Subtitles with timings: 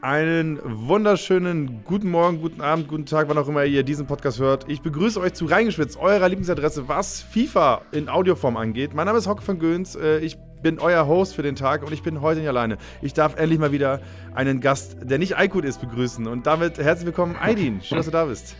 [0.00, 4.68] Einen wunderschönen guten Morgen, guten Abend, guten Tag, wann auch immer ihr diesen Podcast hört.
[4.68, 8.94] Ich begrüße euch zu Reingeschwitzt, eurer Lieblingsadresse, was FIFA in Audioform angeht.
[8.94, 9.96] Mein Name ist Hocke von Göns.
[9.96, 12.78] Äh, ich bin euer Host für den Tag und ich bin heute nicht alleine.
[13.02, 14.00] Ich darf endlich mal wieder
[14.36, 16.28] einen Gast, der nicht Aykut ist, begrüßen.
[16.28, 17.80] Und damit herzlich willkommen, Aydin.
[17.82, 18.54] Schön, dass du da bist.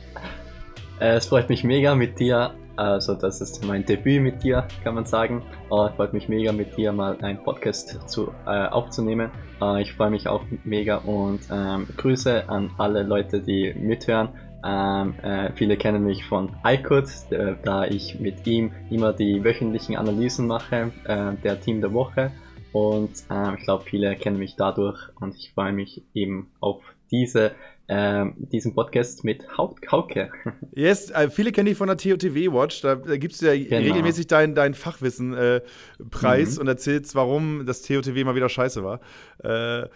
[0.98, 2.52] Äh, es freut mich mega mit dir.
[2.78, 5.42] Also das ist mein Debüt mit dir, kann man sagen.
[5.68, 9.32] Uh, es freut mich mega mit dir mal einen Podcast zu, äh, aufzunehmen.
[9.60, 14.28] Uh, ich freue mich auch mega und ähm, Grüße an alle Leute, die mithören.
[14.64, 19.96] Ähm, äh, viele kennen mich von iCode, äh, da ich mit ihm immer die wöchentlichen
[19.96, 22.30] Analysen mache, äh, der Team der Woche.
[22.72, 27.56] Und ähm, ich glaube, viele kennen mich dadurch und ich freue mich eben auf diese
[27.88, 30.30] ähm, diesen Podcast mit Hauke.
[30.72, 32.82] Yes, äh, viele kennen dich von der TOTW Watch.
[32.82, 33.82] Da, da gibst du ja genau.
[33.82, 36.60] regelmäßig deinen dein Fachwissen-Preis äh, mhm.
[36.60, 39.00] und erzählst, warum das TOTW mal wieder scheiße war.
[39.42, 39.88] Äh,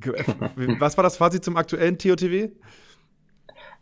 [0.78, 2.50] was war das Fazit zum aktuellen TOTW?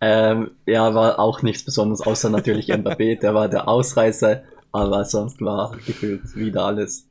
[0.00, 5.40] Ähm, ja, war auch nichts Besonderes, außer natürlich Mbappé, der war der Ausreißer, aber sonst
[5.40, 7.07] war gefühlt wieder alles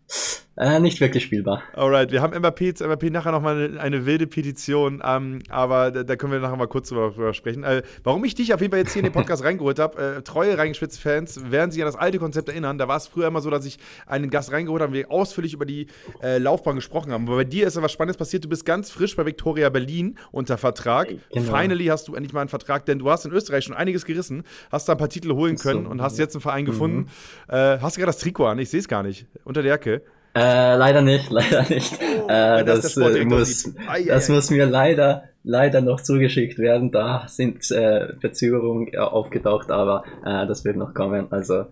[0.60, 1.62] äh, nicht wirklich spielbar.
[1.74, 6.04] Alright, wir haben Mbappé, zu Mbappé nachher nochmal eine, eine wilde Petition, ähm, aber da,
[6.04, 7.64] da, können wir nachher mal kurz drüber, drüber sprechen.
[7.64, 10.22] Äh, warum ich dich auf jeden Fall jetzt hier in den Podcast reingeholt habe, äh,
[10.24, 12.80] treue Reingeschwitzt-Fans werden sich an das alte Konzept erinnern.
[12.80, 15.54] Da war es früher immer so, dass ich einen Gast reingeholt habe und wir ausführlich
[15.54, 15.88] über die
[16.24, 17.28] äh, Laufbahn gesprochen haben.
[17.28, 18.44] Aber bei dir ist ja was Spannendes passiert.
[18.44, 21.10] Du bist ganz frisch bei Victoria Berlin unter Vertrag.
[21.34, 21.56] Genau.
[21.56, 24.44] Finally hast du endlich mal einen Vertrag, denn du hast in Österreich schon einiges gerissen,
[24.72, 26.70] hast da ein paar Titel holen können so, und hast jetzt einen Verein mhm.
[26.70, 27.08] gefunden.
[27.48, 28.58] Äh, hast du gerade das Trikot an?
[28.58, 29.28] Ich sehe es gar nicht.
[29.44, 29.97] Unter der Jacke.
[30.38, 31.94] Äh, leider nicht, leider nicht.
[32.00, 34.34] Oh, äh, das, das, äh, muss, ai, das ai.
[34.34, 36.92] muss mir leider, leider noch zugeschickt werden.
[36.92, 41.32] Da sind äh, Verzögerungen äh, aufgetaucht, aber äh, das wird noch kommen.
[41.32, 41.66] Also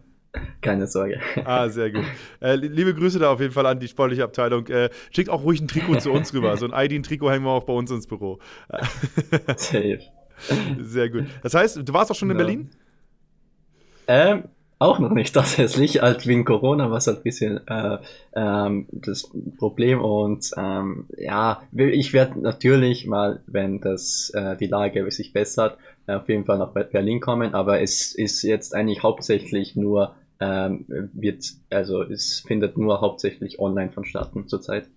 [0.62, 1.20] keine Sorge.
[1.46, 2.04] Ah, sehr gut.
[2.42, 4.68] Äh, liebe Grüße da auf jeden Fall an die sportliche Abteilung.
[4.68, 6.58] Äh, schickt auch ruhig ein Trikot zu uns rüber.
[6.58, 8.40] So ein ID-Trikot hängen wir auch bei uns ins Büro.
[9.56, 10.00] Safe.
[10.80, 11.26] Sehr gut.
[11.42, 12.44] Das heißt, du warst auch schon in ja.
[12.44, 12.70] Berlin?
[14.08, 14.44] Ähm,
[14.80, 17.98] auch noch nicht tatsächlich, halt wegen Corona war es halt ein bisschen äh,
[18.36, 25.10] ähm, das Problem und ähm, ja, ich werde natürlich mal, wenn das äh, die Lage
[25.12, 25.78] sich bessert,
[26.08, 31.46] auf jeden Fall nach Berlin kommen, aber es ist jetzt eigentlich hauptsächlich nur ähm, wird,
[31.70, 34.88] also es findet nur hauptsächlich online vonstatten zurzeit.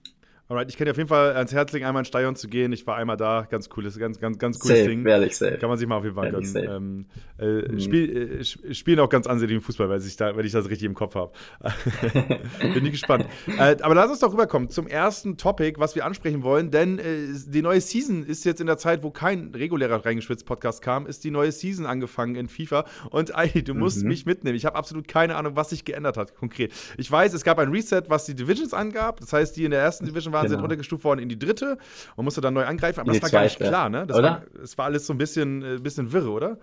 [0.51, 2.73] Alright, ich kann dir auf jeden Fall ans Herz legen, einmal in Stadion zu gehen.
[2.73, 5.05] Ich war einmal da, ganz cooles, ganz, ganz, ganz cooles safe, Ding.
[5.05, 5.59] Werde ich safe.
[5.59, 6.57] Kann man sich mal auf jeden Fall gönnen.
[6.57, 7.07] Ähm,
[7.39, 7.81] äh, mhm.
[7.81, 10.95] spiel, äh, spielen auch ganz ansehnlichen Fußball, weil ich, da, weil ich das richtig im
[10.95, 11.33] Kopf habe.
[12.63, 13.27] Bin ich gespannt.
[13.59, 17.27] Äh, aber lass uns doch rüberkommen zum ersten Topic, was wir ansprechen wollen, denn äh,
[17.47, 21.31] die neue Season ist jetzt in der Zeit, wo kein regulärer Reingeschwitzt-Podcast kam, ist die
[21.31, 22.87] neue Season angefangen in FIFA.
[23.11, 24.09] Und Eidi, du musst mhm.
[24.09, 24.57] mich mitnehmen.
[24.57, 26.73] Ich habe absolut keine Ahnung, was sich geändert hat, konkret.
[26.97, 29.21] Ich weiß, es gab ein Reset, was die Divisions angab.
[29.21, 30.57] Das heißt, die in der ersten Division waren waren, genau.
[30.57, 31.79] sind runtergestuft worden in die dritte
[32.17, 33.01] und musste dann neu angreifen.
[33.01, 34.07] Aber das war gar nicht klar, ne?
[34.07, 34.31] Das oder?
[34.31, 36.59] War, es war alles so ein bisschen, äh, bisschen wirre, oder?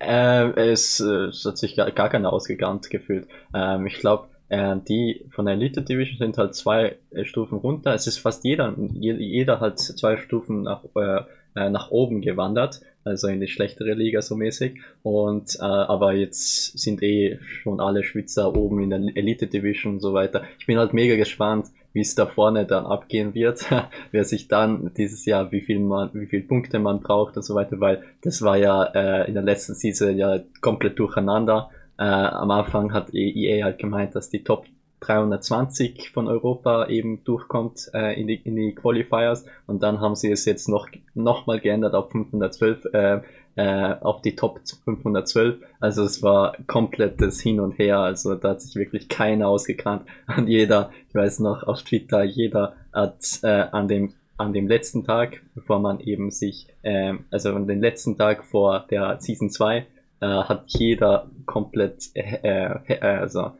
[0.00, 3.26] Ähm, es, äh, es, hat sich gar, gar keiner ausgegangen gefühlt.
[3.52, 7.94] Ähm, ich glaube, äh, die von der Elite Division sind halt zwei äh, Stufen runter.
[7.94, 11.22] Es ist fast jeder, jeder hat zwei Stufen nach, äh,
[11.56, 14.80] äh, nach oben gewandert, also in die schlechtere Liga so mäßig.
[15.02, 20.00] Und äh, aber jetzt sind eh schon alle Schweizer oben in der Elite Division und
[20.00, 20.44] so weiter.
[20.58, 23.64] Ich bin halt mega gespannt, wie es da vorne dann abgehen wird,
[24.10, 27.54] wer sich dann dieses Jahr, wie viel man, wie viel Punkte man braucht und so
[27.54, 31.70] weiter, weil das war ja äh, in der letzten Season ja komplett durcheinander.
[31.98, 34.66] Äh, am Anfang hat EA halt gemeint, dass die Top
[35.00, 39.44] 320 von Europa eben durchkommt äh, in, die, in die Qualifiers.
[39.66, 43.20] Und dann haben sie es jetzt noch, noch mal geändert auf 512 äh,
[43.56, 45.56] äh, auf die Top 512.
[45.80, 47.98] Also es war komplettes Hin und Her.
[47.98, 50.02] Also da hat sich wirklich keiner ausgekannt.
[50.36, 55.04] Und jeder, ich weiß noch auf Twitter, jeder hat äh, an dem an dem letzten
[55.04, 59.78] Tag, bevor man eben sich, äh, also an den letzten Tag vor der Season 2,
[60.20, 63.52] äh, hat jeder komplett, äh, äh, also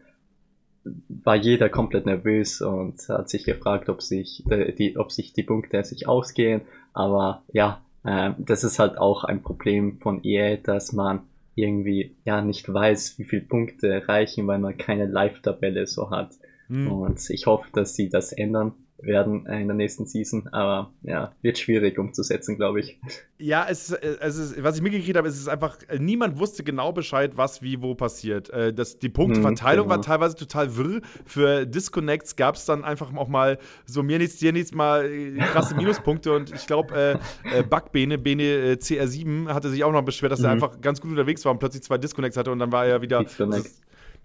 [1.08, 5.42] war jeder komplett nervös und hat sich gefragt, ob sich äh, die, ob sich die
[5.42, 6.62] Punkte sich ausgehen.
[6.92, 11.20] Aber ja, äh, das ist halt auch ein Problem von EA, dass man
[11.54, 16.30] irgendwie ja nicht weiß, wie viele Punkte reichen, weil man keine Live-Tabelle so hat.
[16.68, 16.92] Mhm.
[16.92, 20.48] Und ich hoffe, dass sie das ändern werden in der nächsten Season.
[20.48, 22.98] Aber ja, wird schwierig umzusetzen, glaube ich.
[23.38, 27.36] Ja, es, es ist, was ich mitgekriegt habe, ist es einfach, niemand wusste genau Bescheid,
[27.36, 28.50] was wie wo passiert.
[28.50, 30.00] Äh, das, die Punkteverteilung mhm, genau.
[30.00, 31.00] war teilweise total wirr.
[31.24, 35.36] Für Disconnects gab es dann einfach auch mal so mir nichts, dir nichts, mal äh,
[35.38, 36.32] krasse Minuspunkte.
[36.32, 40.40] Und ich glaube, äh, äh, Backbene, Bene äh, CR7, hatte sich auch noch beschwert, dass
[40.40, 40.46] mhm.
[40.46, 43.00] er einfach ganz gut unterwegs war und plötzlich zwei Disconnects hatte und dann war er
[43.00, 43.36] wieder, dass,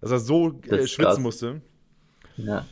[0.02, 1.62] dass, er so äh, schwitzen musste.
[2.38, 2.66] Ja.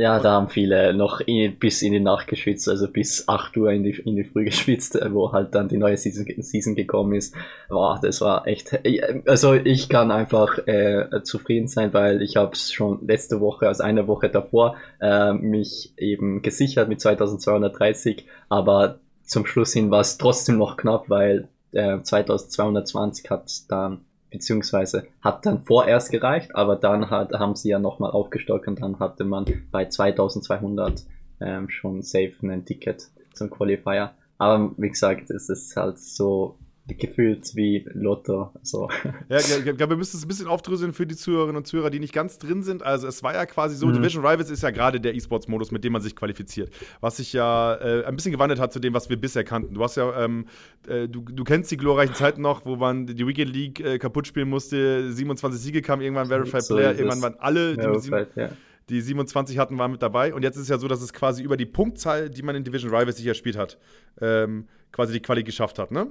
[0.00, 3.70] Ja, da haben viele noch in, bis in die Nacht geschwitzt, also bis 8 Uhr
[3.70, 7.12] in die, in die Früh geschwitzt, äh, wo halt dann die neue Season, Season gekommen
[7.12, 7.34] ist.
[7.68, 8.80] Boah, das war echt.
[9.26, 13.82] Also ich kann einfach äh, zufrieden sein, weil ich habe es schon letzte Woche, also
[13.82, 20.16] eine Woche davor, äh, mich eben gesichert mit 2230, aber zum Schluss hin war es
[20.16, 24.00] trotzdem noch knapp, weil äh, 2220 hat dann
[24.30, 28.98] beziehungsweise hat dann vorerst gereicht, aber dann hat, haben sie ja nochmal aufgestockt und dann
[28.98, 31.04] hatte man bei 2200
[31.40, 34.12] ähm, schon safe ein Ticket zum Qualifier.
[34.38, 36.56] Aber wie gesagt, es ist halt so
[36.98, 38.50] gefühlt wie Lotto.
[38.62, 38.88] So.
[39.28, 42.00] Ja, ich glaube, wir müssen es ein bisschen aufdröseln für die Zuhörerinnen und Zuhörer, die
[42.00, 42.82] nicht ganz drin sind.
[42.82, 43.94] Also es war ja quasi so, mhm.
[43.94, 46.70] Division Rivals ist ja gerade der E-Sports-Modus, mit dem man sich qualifiziert.
[47.00, 49.74] Was sich ja äh, ein bisschen gewandelt hat zu dem, was wir bisher kannten.
[49.74, 50.46] Du hast ja, ähm,
[50.88, 54.26] äh, du, du kennst die glorreichen Zeiten noch, wo man die Weekend League äh, kaputt
[54.26, 58.50] spielen musste, 27 Siege kamen, irgendwann Verified so Player, irgendwann waren alle, die, ja.
[58.88, 60.34] die 27 hatten, waren mit dabei.
[60.34, 62.64] Und jetzt ist es ja so, dass es quasi über die Punktzahl, die man in
[62.64, 63.78] Division Rivals sich erspielt hat,
[64.20, 66.08] ähm, quasi die Quali geschafft hat, ne?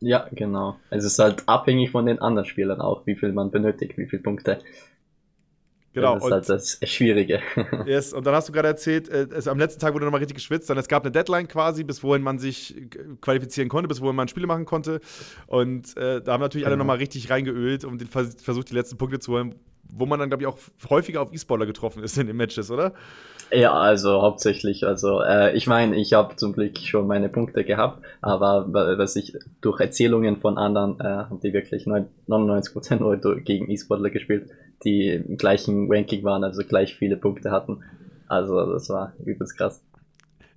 [0.00, 0.76] Ja, genau.
[0.90, 4.22] Es ist halt abhängig von den anderen Spielern auch, wie viel man benötigt, wie viele
[4.22, 4.58] Punkte.
[5.94, 6.14] Genau.
[6.14, 7.40] Das ist halt das Schwierige.
[7.86, 10.36] Yes, und dann hast du gerade erzählt, äh, es, am letzten Tag wurde nochmal richtig
[10.36, 10.68] geschwitzt.
[10.70, 12.76] Dann es gab eine Deadline quasi, bis wohin man sich
[13.20, 15.00] qualifizieren konnte, bis wohin man Spiele machen konnte.
[15.46, 16.72] Und äh, da haben natürlich genau.
[16.72, 19.54] alle nochmal richtig reingeölt und versucht, die letzten Punkte zu holen,
[19.90, 20.58] wo man dann, glaube ich, auch
[20.88, 22.92] häufiger auf E-Sportler getroffen ist in den Matches, oder?
[23.50, 24.86] Ja, also hauptsächlich.
[24.86, 29.32] Also äh, ich meine, ich habe zum Glück schon meine Punkte gehabt, aber was ich
[29.62, 34.50] durch Erzählungen von anderen, äh, die wirklich 99% Leute gegen E-Sportler gespielt,
[34.84, 37.82] die im gleichen Ranking waren, also gleich viele Punkte hatten.
[38.28, 39.82] Also das war übelst krass.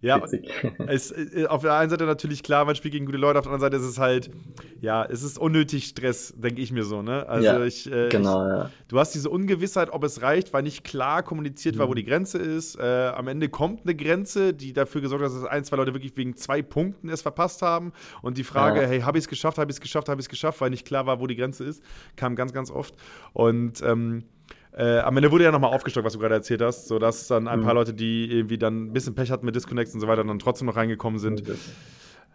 [0.02, 0.22] Ja,
[0.88, 3.54] es, äh, auf der einen Seite natürlich klar, man spielt gegen gute Leute, auf der
[3.54, 4.32] anderen Seite ist es halt,
[4.80, 7.28] ja, es ist unnötig Stress, denke ich mir so, ne?
[7.30, 8.70] Also ja, ich, äh, genau, ich, ja.
[8.88, 11.80] du hast diese Ungewissheit, ob es reicht, weil nicht klar kommuniziert mhm.
[11.80, 11.98] war, wo mhm.
[11.98, 12.80] die Grenze ist.
[12.80, 16.18] Äh, am Ende kommt eine Grenze, die dafür gesorgt hat, dass ein, zwei Leute wirklich
[16.18, 17.94] wegen zwei Punkten es verpasst haben.
[18.24, 18.88] Und die Frage, ja.
[18.88, 20.86] hey, habe ich es geschafft, habe ich es geschafft, habe ich es geschafft, weil nicht
[20.86, 21.84] klar war, wo die Grenze ist,
[22.16, 22.96] kam ganz, ganz oft.
[23.34, 24.24] Und ähm,
[24.74, 27.60] äh, am Ende wurde ja nochmal aufgestockt, was du gerade erzählt hast, sodass dann ein
[27.60, 27.64] mhm.
[27.64, 30.40] paar Leute, die irgendwie dann ein bisschen Pech hatten mit Disconnects und so weiter, dann
[30.40, 31.44] trotzdem noch reingekommen sind.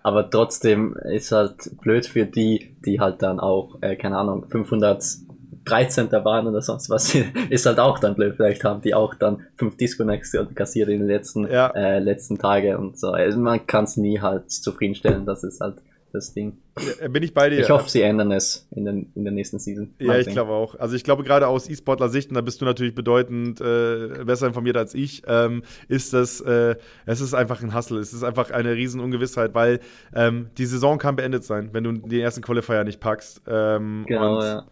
[0.02, 6.12] Aber trotzdem ist halt blöd für die, die halt dann auch, äh, keine Ahnung, 513.
[6.12, 7.14] waren oder sonst was,
[7.50, 8.34] ist halt auch dann blöd.
[8.36, 11.68] Vielleicht haben die auch dann fünf Disconnects kassiert in den letzten, ja.
[11.70, 13.12] äh, letzten Tagen und so.
[13.12, 15.78] Also man kann es nie halt zufriedenstellen, das ist halt
[16.12, 16.58] das Ding.
[17.00, 17.60] Ja, bin ich bei dir.
[17.60, 19.94] Ich hoffe, sie ändern es in, den, in der nächsten Season.
[19.98, 20.74] Mal ja, ich glaube auch.
[20.78, 24.46] Also ich glaube gerade aus E-Sportler Sicht, und da bist du natürlich bedeutend äh, besser
[24.46, 26.76] informiert als ich, ähm, ist das, äh,
[27.06, 27.98] es ist einfach ein Hustle.
[27.98, 29.80] Es ist einfach eine riesen Ungewissheit, weil
[30.14, 33.42] ähm, die Saison kann beendet sein, wenn du den ersten Qualifier nicht packst.
[33.46, 34.66] Ähm, genau, ja.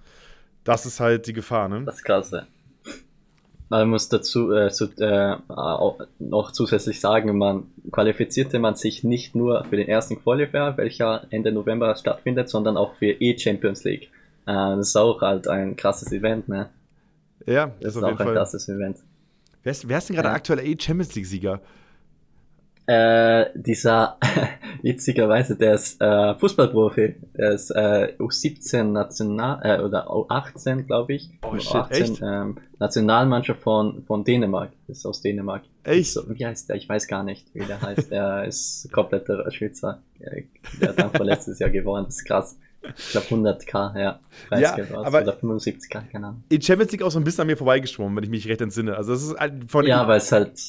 [0.64, 1.82] Das ist halt die Gefahr, ne?
[1.84, 2.46] Das ist krass, ja.
[3.75, 5.37] Man muss dazu äh, zu, äh,
[6.21, 11.50] noch zusätzlich sagen, man qualifizierte man sich nicht nur für den ersten Qualifier, welcher Ende
[11.50, 14.05] November stattfindet, sondern auch für E-Champions League.
[14.47, 16.69] Äh, das ist auch halt ein krasses Event, ne?
[17.47, 18.35] Ja, das, das ist auch ein Fall.
[18.35, 18.99] krasses Event.
[19.65, 20.35] Wer ist, wer ist denn gerade ja.
[20.35, 21.61] aktueller E-Champions League-Sieger?
[22.86, 24.19] Äh, dieser
[24.82, 27.14] witzigerweise, der ist äh, Fußballprofi.
[27.36, 31.31] Der ist äh, U17 National äh, oder U18, glaube ich.
[31.42, 32.22] Oh, shit, 18, echt?
[32.22, 34.72] Ähm, Nationalmannschaft von, von Dänemark.
[34.88, 35.62] Ist aus Dänemark.
[35.84, 36.12] Echt?
[36.12, 36.76] So, wie heißt der?
[36.76, 38.10] Ich weiß gar nicht, wie der heißt.
[38.10, 40.02] Der ist kompletter Schweizer.
[40.80, 42.04] Der hat dann vor letztes Jahr gewonnen.
[42.04, 42.59] Das ist krass.
[42.99, 44.20] Ich glaube 100k, ja.
[44.50, 46.44] ja aber oder 75k, keine Ahnung.
[46.50, 48.94] In Champions League auch so ein bisschen an mir vorbeigeschwommen, wenn ich mich recht entsinne.
[48.94, 49.37] Also das ist
[49.68, 50.61] von Ja, weil es halt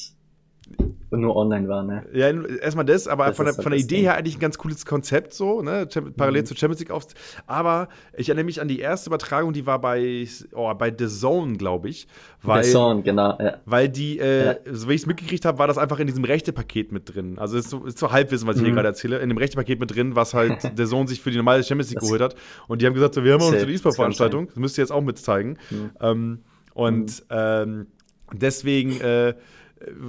[1.10, 2.04] nur online war, ne?
[2.12, 4.04] Ja, erstmal das, aber das von, der, halt von der Idee Ding.
[4.04, 5.86] her eigentlich ein ganz cooles Konzept so, ne?
[6.16, 6.46] Parallel mhm.
[6.46, 7.06] zu Champions League auf.
[7.46, 11.56] Aber ich erinnere mich an die erste Übertragung, die war bei, oh, bei The Zone,
[11.56, 12.08] glaube ich.
[12.42, 13.38] Weil, The Zone, genau.
[13.38, 13.58] Ja.
[13.64, 14.54] Weil die, äh, ja.
[14.72, 17.38] so wie ich es mitgekriegt habe, war das einfach in diesem Rechte-Paket mit drin.
[17.38, 18.66] Also ist so, ist so Halbwissen, was ich mhm.
[18.66, 19.18] hier gerade erzähle.
[19.18, 22.00] In dem Rechte-Paket mit drin, was halt The Zone sich für die normale Champions League
[22.00, 22.34] das geholt hat.
[22.66, 24.48] Und die haben gesagt, so, wir haben auch eine E-Sport-Veranstaltung.
[24.48, 25.58] Das müsst ihr jetzt auch mitzeigen.
[25.70, 25.90] Mhm.
[26.00, 26.38] Ähm,
[26.74, 27.26] und mhm.
[27.30, 27.86] ähm,
[28.32, 29.34] deswegen äh,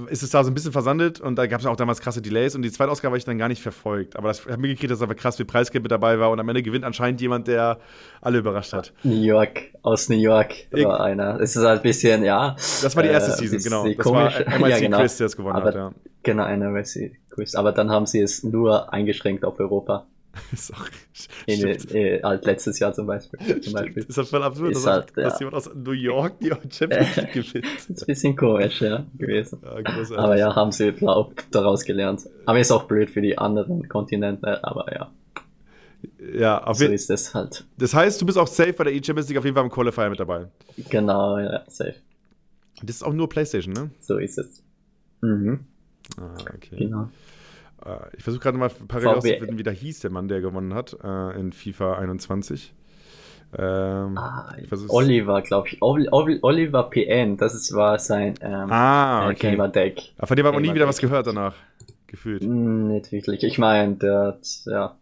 [0.08, 2.54] ist es da so ein bisschen versandet und da gab es auch damals krasse Delays
[2.54, 4.16] und die zweite Ausgabe habe ich dann gar nicht verfolgt.
[4.16, 6.48] Aber das habe mir gekriegt, dass aber krass viel Preisgeld mit dabei war und am
[6.48, 7.78] Ende gewinnt anscheinend jemand, der
[8.20, 8.92] alle überrascht hat.
[9.02, 11.40] New York, aus New York war einer.
[11.40, 12.56] Es ist halt ein bisschen, ja.
[12.82, 13.86] Das war die erste äh, Season, genau.
[13.86, 14.44] Das komisch.
[14.46, 14.98] war MIC ja, genau.
[14.98, 15.92] Chris, der es gewonnen aber, hat, ja.
[16.22, 17.54] Genau, einer MIC Chris.
[17.54, 20.06] Aber dann haben sie es nur eingeschränkt auf Europa.
[20.52, 20.86] Ist auch
[21.46, 23.60] in, äh, halt letztes Jahr zum Beispiel.
[23.60, 24.04] Zum Beispiel.
[24.04, 25.38] Ist das voll absurd, dass, halt, dass ja.
[25.40, 27.64] jemand aus New York die Champions League gewinnt.
[27.64, 29.60] das ist ein bisschen komisch, ja, gewesen.
[29.62, 32.28] Ja, aber ja, haben sie auch daraus gelernt.
[32.46, 35.10] Aber ist auch blöd für die anderen Kontinente, aber ja.
[36.32, 37.64] Ja, auf so ist es halt.
[37.76, 40.10] Das heißt, du bist auch safe bei der E-Champions League auf jeden Fall im Qualifier
[40.10, 40.46] mit dabei.
[40.90, 41.94] Genau, ja, safe.
[42.82, 43.90] Das ist auch nur PlayStation, ne?
[44.00, 44.62] So ist es.
[45.20, 45.60] Mhm.
[46.16, 46.76] Ah, okay.
[46.76, 47.10] Genau.
[47.88, 50.96] Äh, ich versuche gerade mal parallel herauszufinden, wie der hieß, der Mann, der gewonnen hat
[51.02, 52.74] äh, in FIFA 21.
[53.56, 54.54] Ähm, ah,
[54.88, 55.78] Oliver, glaube ich.
[55.80, 59.50] Oliver PN, das ist, war sein ähm, ah, äh, okay.
[59.52, 60.12] Gamer-Deck.
[60.18, 61.54] Aber von dem haben wir nie wieder was gehört danach,
[62.06, 62.42] gefühlt.
[62.42, 63.44] Hm, nicht wirklich.
[63.44, 64.96] Ich meine, der, ja,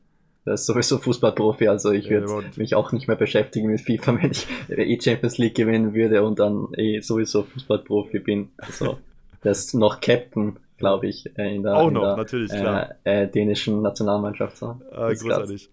[0.45, 4.14] der ist sowieso Fußballprofi, also ich würde ja, mich auch nicht mehr beschäftigen mit FIFA,
[4.23, 8.50] wenn ich eh Champions League gewinnen würde und dann eh sowieso Fußballprofi bin.
[8.59, 8.99] Also,
[9.43, 12.95] der ist noch Captain glaube ich, äh, in der, Auch in noch, der natürlich, klar.
[13.04, 14.56] Äh, äh, dänischen Nationalmannschaft.
[14.56, 14.80] So.
[14.92, 15.71] Ah, großartig.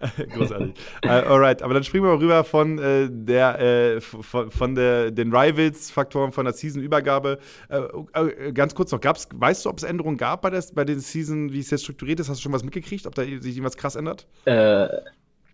[0.32, 0.74] Großartig.
[1.04, 5.10] uh, alright, aber dann springen wir mal rüber von äh, der äh, von, von der,
[5.10, 7.38] den Rivals-Faktoren von der Season-Übergabe.
[7.68, 11.00] Äh, ganz kurz noch, gab's, weißt du, ob es Änderungen gab bei, der, bei den
[11.00, 12.28] Season, wie es jetzt strukturiert ist?
[12.28, 14.28] Hast du schon was mitgekriegt, ob da sich irgendwas krass ändert?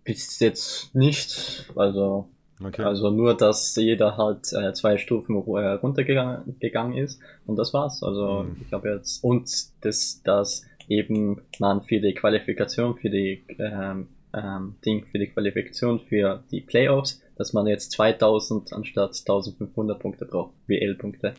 [0.03, 1.65] bis jetzt nicht.
[1.75, 2.29] Also
[2.63, 2.83] Okay.
[2.83, 8.01] Also nur, dass jeder halt äh, zwei Stufen runtergegangen ist und das war's.
[8.01, 8.61] Also mhm.
[8.65, 9.49] ich habe jetzt und
[9.81, 15.99] das, dass eben man für die Qualifikation, für die ähm, ähm, Ding, für die Qualifikation
[15.99, 21.33] für die Playoffs, dass man jetzt 2000 anstatt 1500 Punkte braucht, WL-Punkte.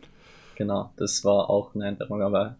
[0.55, 2.57] Genau, das war auch eine Änderung, aber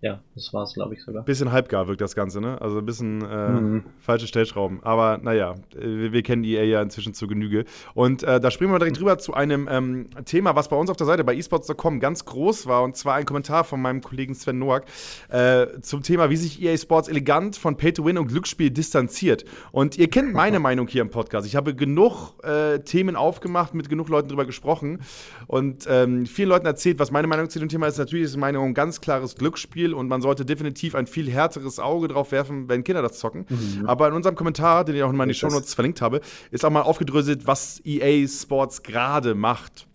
[0.00, 1.24] ja, das war es, glaube ich, sogar.
[1.24, 2.60] Bisschen halbgar wirkt das Ganze, ne?
[2.60, 3.84] Also ein bisschen äh, mhm.
[4.00, 4.80] falsche Stellschrauben.
[4.82, 7.64] Aber naja, wir, wir kennen die ja inzwischen zur Genüge.
[7.94, 10.96] Und äh, da springen wir direkt rüber zu einem ähm, Thema, was bei uns auf
[10.96, 12.82] der Seite bei esports.com ganz groß war.
[12.82, 14.84] Und zwar ein Kommentar von meinem Kollegen Sven Noack
[15.28, 19.44] äh, zum Thema, wie sich EA Sports elegant von Pay-to-Win und Glücksspiel distanziert.
[19.72, 21.46] Und ihr kennt meine Meinung hier im Podcast.
[21.46, 25.00] Ich habe genug äh, Themen aufgemacht, mit genug Leuten drüber gesprochen
[25.46, 27.98] und ähm, vielen Leuten erzählt, was meine Meinung zu dem Thema ist.
[27.98, 31.78] Natürlich ist meine Meinung ein ganz klares Glücksspiel und man sollte definitiv ein viel härteres
[31.78, 33.46] Auge drauf werfen, wenn Kinder das zocken.
[33.48, 33.86] Mhm.
[33.86, 36.82] Aber in unserem Kommentar, den ich auch in meine Shownotes verlinkt habe, ist auch mal
[36.82, 39.86] aufgedröselt, was EA Sports gerade macht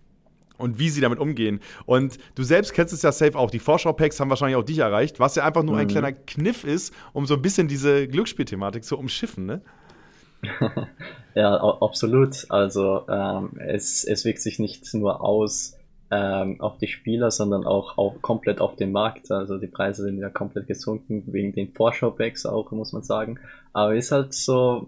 [0.59, 1.61] und wie sie damit umgehen.
[1.85, 3.49] Und du selbst kennst es ja safe auch.
[3.49, 5.81] Die Vorschau-Packs haben wahrscheinlich auch dich erreicht, was ja einfach nur mhm.
[5.81, 9.61] ein kleiner Kniff ist, um so ein bisschen diese Glücksspielthematik zu umschiffen, ne?
[11.35, 12.45] ja, absolut.
[12.49, 15.78] Also ähm, es, es wirkt sich nicht nur aus
[16.11, 19.31] ähm, auf die Spieler, sondern auch auf, komplett auf den Markt.
[19.31, 23.39] Also die Preise sind ja komplett gesunken, wegen den Vorschau-Backs auch, muss man sagen.
[23.73, 24.87] Aber ist halt so,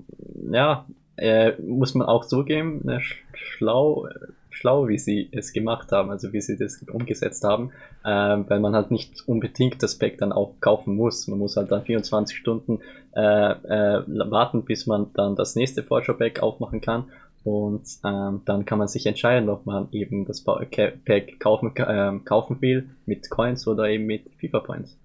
[0.51, 0.85] ja,
[1.17, 2.99] äh, muss man auch zugeben, ne,
[3.33, 4.07] schlau,
[4.49, 7.71] schlau, wie sie es gemacht haben, also wie sie das umgesetzt haben,
[8.03, 11.27] äh, weil man halt nicht unbedingt das Pack dann auch kaufen muss.
[11.27, 12.79] Man muss halt dann 24 Stunden
[13.15, 17.05] äh, äh, warten, bis man dann das nächste Vorschau-Pack aufmachen kann
[17.43, 22.61] und ähm, dann kann man sich entscheiden, ob man eben das Pack kaufen, äh, kaufen
[22.61, 24.97] will mit Coins oder eben mit FIFA Points.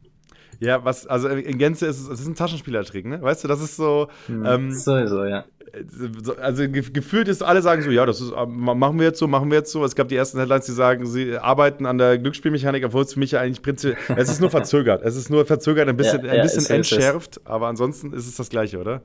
[0.61, 3.21] Ja, was, also in Gänze ist es, es ist ein Taschenspielertrick, ne?
[3.21, 4.09] Weißt du, das ist so.
[4.27, 5.45] Hm, ähm, sowieso, ja.
[6.41, 9.51] Also gefühlt ist, alle sagen so, ja, das ist, äh, machen wir jetzt so, machen
[9.51, 9.85] wir jetzt so.
[9.85, 13.19] Es gab die ersten Headlines, die sagen, sie arbeiten an der Glücksspielmechanik, obwohl es für
[13.19, 15.03] mich ja eigentlich prinzipiell, es ist nur verzögert.
[15.05, 18.37] Es ist nur verzögert, ein bisschen, ja, ja, ein bisschen entschärft, aber ansonsten ist es
[18.37, 19.03] das Gleiche, oder?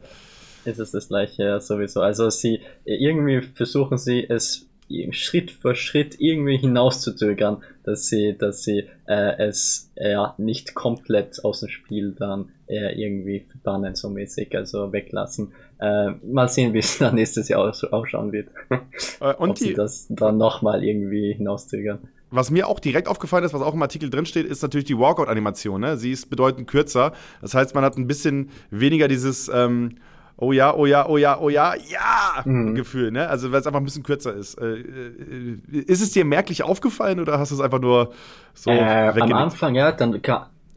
[0.66, 2.02] Ist es das gleiche ja, sowieso.
[2.02, 4.68] Also sie irgendwie versuchen sie es
[5.12, 11.44] Schritt für Schritt irgendwie hinauszuzögern, dass sie, dass sie äh, es ja äh, nicht komplett
[11.44, 15.54] aus dem Spiel dann äh, irgendwie verbannen, so mäßig, also weglassen.
[15.80, 18.50] Äh, mal sehen, wie es dann nächstes Jahr ausschauen wird.
[19.20, 22.00] Äh, und Ob die, sie das dann nochmal irgendwie hinauszögern.
[22.32, 25.82] Was mir auch direkt aufgefallen ist, was auch im Artikel drinsteht, ist natürlich die Walkout-Animation.
[25.82, 25.98] Ne?
[25.98, 27.14] Sie ist bedeutend kürzer.
[27.42, 29.98] Das heißt, man hat ein bisschen weniger dieses ähm,
[30.42, 32.76] oh ja, oh ja, oh ja, oh ja, ja, mhm.
[32.76, 33.30] Gefühl, ne?
[33.30, 34.56] Also, weil es einfach ein bisschen kürzer ist.
[34.56, 38.12] Äh, äh, ist es dir merklich aufgefallen oder hast du es einfach nur
[38.54, 40.20] so äh, Am Anfang, ja, dann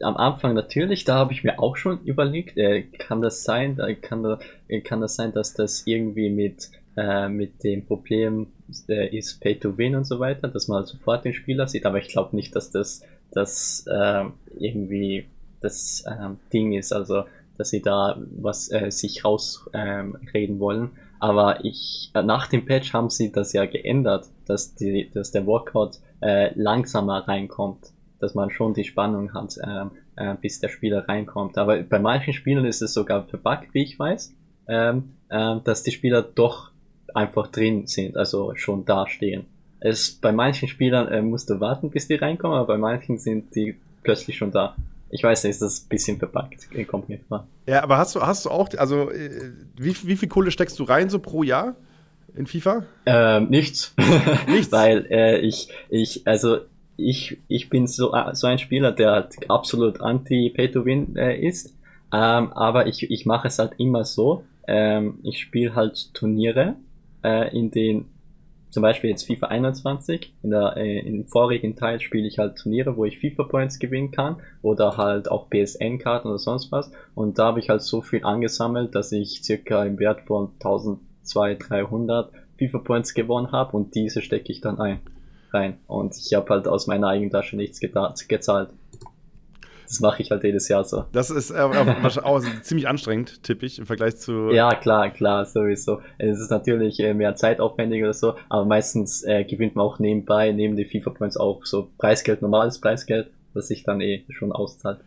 [0.01, 3.93] am Anfang natürlich, da habe ich mir auch schon überlegt, äh, kann das sein, da
[3.93, 4.39] kann, da,
[4.83, 8.47] kann das sein, dass das irgendwie mit, äh, mit dem Problem
[8.87, 11.97] äh, ist Pay to Win und so weiter, dass man sofort den Spieler sieht, aber
[11.97, 14.25] ich glaube nicht, dass das, das äh,
[14.59, 15.25] irgendwie
[15.61, 16.93] das äh, Ding ist.
[16.93, 17.23] Also
[17.57, 20.91] dass sie da was äh, sich rausreden ähm, wollen.
[21.19, 25.99] Aber ich, nach dem Patch haben sie das ja geändert, dass die, dass der Workout
[26.21, 29.85] äh, langsamer reinkommt, dass man schon die Spannung hat, äh,
[30.17, 31.57] äh, bis der Spieler reinkommt.
[31.57, 34.33] Aber bei manchen Spielern ist es sogar verbuggt, wie ich weiß,
[34.67, 36.71] ähm, äh, dass die Spieler doch
[37.13, 39.45] einfach drin sind, also schon dastehen.
[39.79, 43.55] Es bei manchen Spielern äh, musst du warten, bis die reinkommen, aber bei manchen sind
[43.55, 44.75] die plötzlich schon da.
[45.15, 47.47] Ich weiß nicht, ist das ein bisschen verpackt, kommt mir vor.
[47.67, 50.83] Ja, aber hast du, hast du auch, also äh, wie, wie viel Kohle steckst du
[50.83, 51.77] rein so pro Jahr
[52.35, 52.83] in FIFA?
[53.05, 53.95] Ähm, nichts.
[54.49, 54.73] Nichts.
[54.73, 56.57] Weil äh, ich, ich, also
[56.97, 61.73] ich, ich bin so, äh, so ein Spieler, der halt absolut anti-Pay-to-Win äh, ist.
[62.11, 64.43] Ähm, aber ich, ich mache es halt immer so.
[64.67, 66.75] Ähm, ich spiele halt Turniere,
[67.23, 68.09] äh, in denen
[68.75, 72.97] zum Beispiel jetzt FIFA 21, in der, äh, im vorigen Teil spiele ich halt Turniere,
[72.97, 76.91] wo ich FIFA Points gewinnen kann oder halt auch PSN-Karten oder sonst was.
[77.13, 81.69] Und da habe ich halt so viel angesammelt, dass ich circa im Wert von 1200,
[81.69, 84.99] 300 FIFA Points gewonnen habe und diese stecke ich dann ein
[85.53, 85.77] rein.
[85.87, 88.71] Und ich habe halt aus meiner eigenen Tasche nichts gezahlt.
[89.87, 91.05] Das mache ich halt jedes Jahr so.
[91.11, 94.49] Das ist äh, auch ziemlich anstrengend, tippe ich, im Vergleich zu.
[94.51, 96.01] Ja, klar, klar, sowieso.
[96.17, 100.51] Es ist natürlich äh, mehr zeitaufwendig oder so, aber meistens äh, gewinnt man auch nebenbei,
[100.51, 104.99] neben den FIFA Points auch so Preisgeld, normales Preisgeld, das sich dann eh schon auszahlt.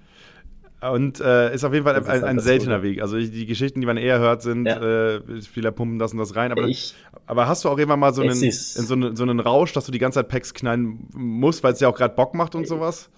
[0.81, 3.03] Und äh, ist auf jeden Fall ein, ein, ein seltener Weg.
[3.03, 5.17] Also die Geschichten, die man eher hört, sind, ja.
[5.17, 6.53] äh, viele pumpen das und das rein.
[6.53, 6.95] Aber, ich,
[7.27, 9.87] aber hast du auch irgendwann mal so einen, in so, eine, so einen Rausch, dass
[9.87, 12.63] du die ganze Zeit Packs knallen musst, weil es ja auch gerade Bock macht und
[12.63, 13.11] äh, sowas?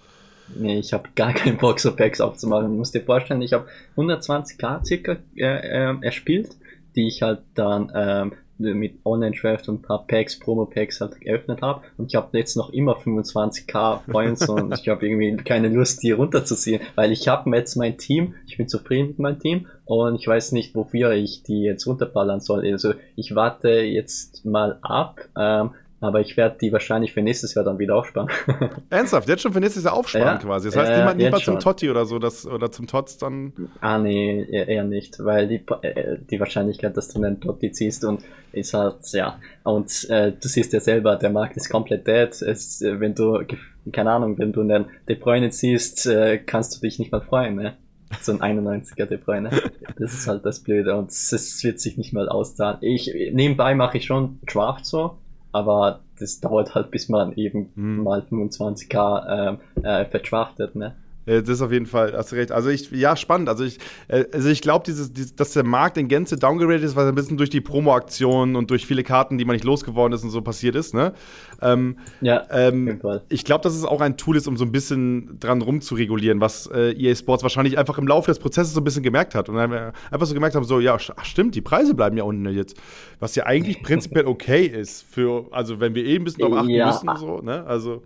[0.55, 2.67] Nee, ich habe gar keinen Bock, so Packs aufzumachen.
[2.69, 3.67] Du musst dir vorstellen, ich habe
[3.97, 6.55] 120k circa äh, äh, erspielt,
[6.95, 11.81] die ich halt dann ähm, mit Online-Draft und ein paar Packs, Promo-Packs halt geöffnet habe.
[11.97, 16.11] Und ich habe jetzt noch immer 25k Points und ich habe irgendwie keine Lust, die
[16.11, 20.27] runterzuziehen, weil ich habe jetzt mein Team, ich bin zufrieden mit meinem Team und ich
[20.27, 22.65] weiß nicht, wofür ich die jetzt runterballern soll.
[22.71, 27.63] Also ich warte jetzt mal ab, ähm, aber ich werde die wahrscheinlich für nächstes Jahr
[27.63, 28.27] dann wieder aufsparen.
[28.89, 29.29] Ernsthaft?
[29.29, 30.69] Jetzt schon für nächstes Jahr aufsparen ja, quasi.
[30.69, 33.53] Das heißt, äh, niemand lieber zum Totti oder so das, oder zum Tots dann.
[33.81, 35.23] Ah, nee, eher nicht.
[35.23, 39.39] Weil die, äh, die Wahrscheinlichkeit, dass du einen Totti ziehst und ist halt, ja.
[39.63, 42.29] Und äh, du siehst ja selber, der Markt ist komplett dead.
[42.41, 43.43] Es, äh, wenn du,
[43.91, 47.55] keine Ahnung, wenn du einen De Bruyne ziehst, äh, kannst du dich nicht mal freuen,
[47.55, 47.77] ne?
[48.21, 49.51] So ein 91er De Bruyne.
[49.97, 52.79] Das ist halt das Blöde und es wird sich nicht mal auszahlen.
[52.81, 55.20] Ich, nebenbei mache ich schon Draft so
[55.51, 58.03] aber das dauert halt, bis man eben hm.
[58.03, 60.95] mal 25k äh, äh, verdraftet, ne?
[61.25, 62.51] Das ist auf jeden Fall, hast du recht.
[62.51, 63.47] Also ich, ja, spannend.
[63.47, 66.95] Also ich, äh, also ich glaube, dieses, dieses, dass der Markt in Gänze downgradet ist,
[66.95, 70.23] was ein bisschen durch die Promo-Aktionen und durch viele Karten, die man nicht losgeworden ist
[70.23, 71.13] und so passiert ist, ne?
[71.61, 72.99] Ähm, ja, ähm,
[73.29, 76.67] ich glaube, dass es auch ein Tool ist, um so ein bisschen dran rumzuregulieren, was
[76.67, 79.47] äh, EA Sports wahrscheinlich einfach im Laufe des Prozesses so ein bisschen gemerkt hat.
[79.47, 82.49] Und dann einfach so gemerkt haben, so, ja, ach, stimmt, die Preise bleiben ja unten
[82.49, 82.75] jetzt.
[83.19, 86.69] Was ja eigentlich prinzipiell okay ist für, also wenn wir eh ein bisschen darauf achten
[86.69, 86.87] ja.
[86.87, 87.63] müssen, so, ne?
[87.65, 88.01] Also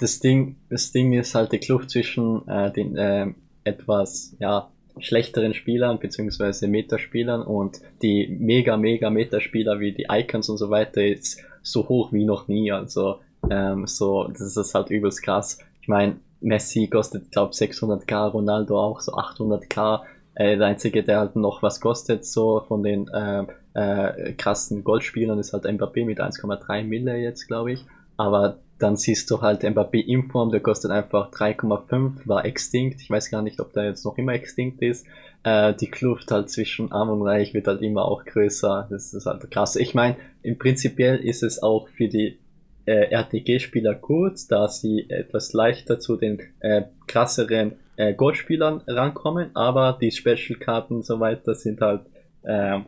[0.00, 3.26] das Ding, das Ding ist halt die Kluft zwischen äh, den äh,
[3.64, 10.56] etwas ja, schlechteren Spielern beziehungsweise Metaspielern und die mega, mega Metaspieler wie die Icons und
[10.56, 12.72] so weiter ist so hoch wie noch nie.
[12.72, 15.58] Also ähm, so, das ist halt übelst krass.
[15.82, 20.00] Ich meine, Messi kostet, glaube 600k, Ronaldo auch so 800k.
[20.34, 25.38] Äh, der einzige, der halt noch was kostet, so von den äh, äh, krassen Goldspielern,
[25.38, 27.84] ist halt Mbappé mit 1,3 Mille jetzt, glaube ich.
[28.16, 33.00] Aber dann siehst du halt Mbappé in Form, der kostet einfach 3,5, war extinct.
[33.02, 35.06] Ich weiß gar nicht, ob der jetzt noch immer extinct ist.
[35.42, 38.88] Äh, die Kluft halt zwischen Arm und Reich wird halt immer auch größer.
[38.90, 39.76] Das ist halt krass.
[39.76, 42.38] Ich meine, im Prinzipiell ist es auch für die
[42.86, 49.98] äh, RTG-Spieler gut, da sie etwas leichter zu den äh, krasseren äh, Goldspielern rankommen, aber
[50.00, 52.02] die Special-Karten und so weiter sind halt
[52.42, 52.80] äh,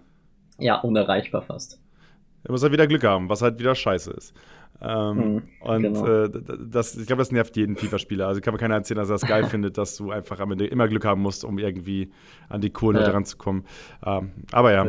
[0.58, 1.78] ja unerreichbar fast.
[2.44, 4.34] Er muss halt wieder Glück haben, was halt wieder scheiße ist.
[4.84, 6.06] Ähm, mhm, und genau.
[6.06, 6.30] äh,
[6.68, 8.26] das, ich glaube, das nervt jeden FIFA-Spieler.
[8.26, 10.66] Also kann mir keiner erzählen, dass er das geil findet, dass du einfach am Ende
[10.66, 12.10] immer Glück haben musst, um irgendwie
[12.48, 13.10] an die Kohle ja.
[13.10, 13.64] ranzukommen.
[14.04, 14.84] Ähm, aber ja.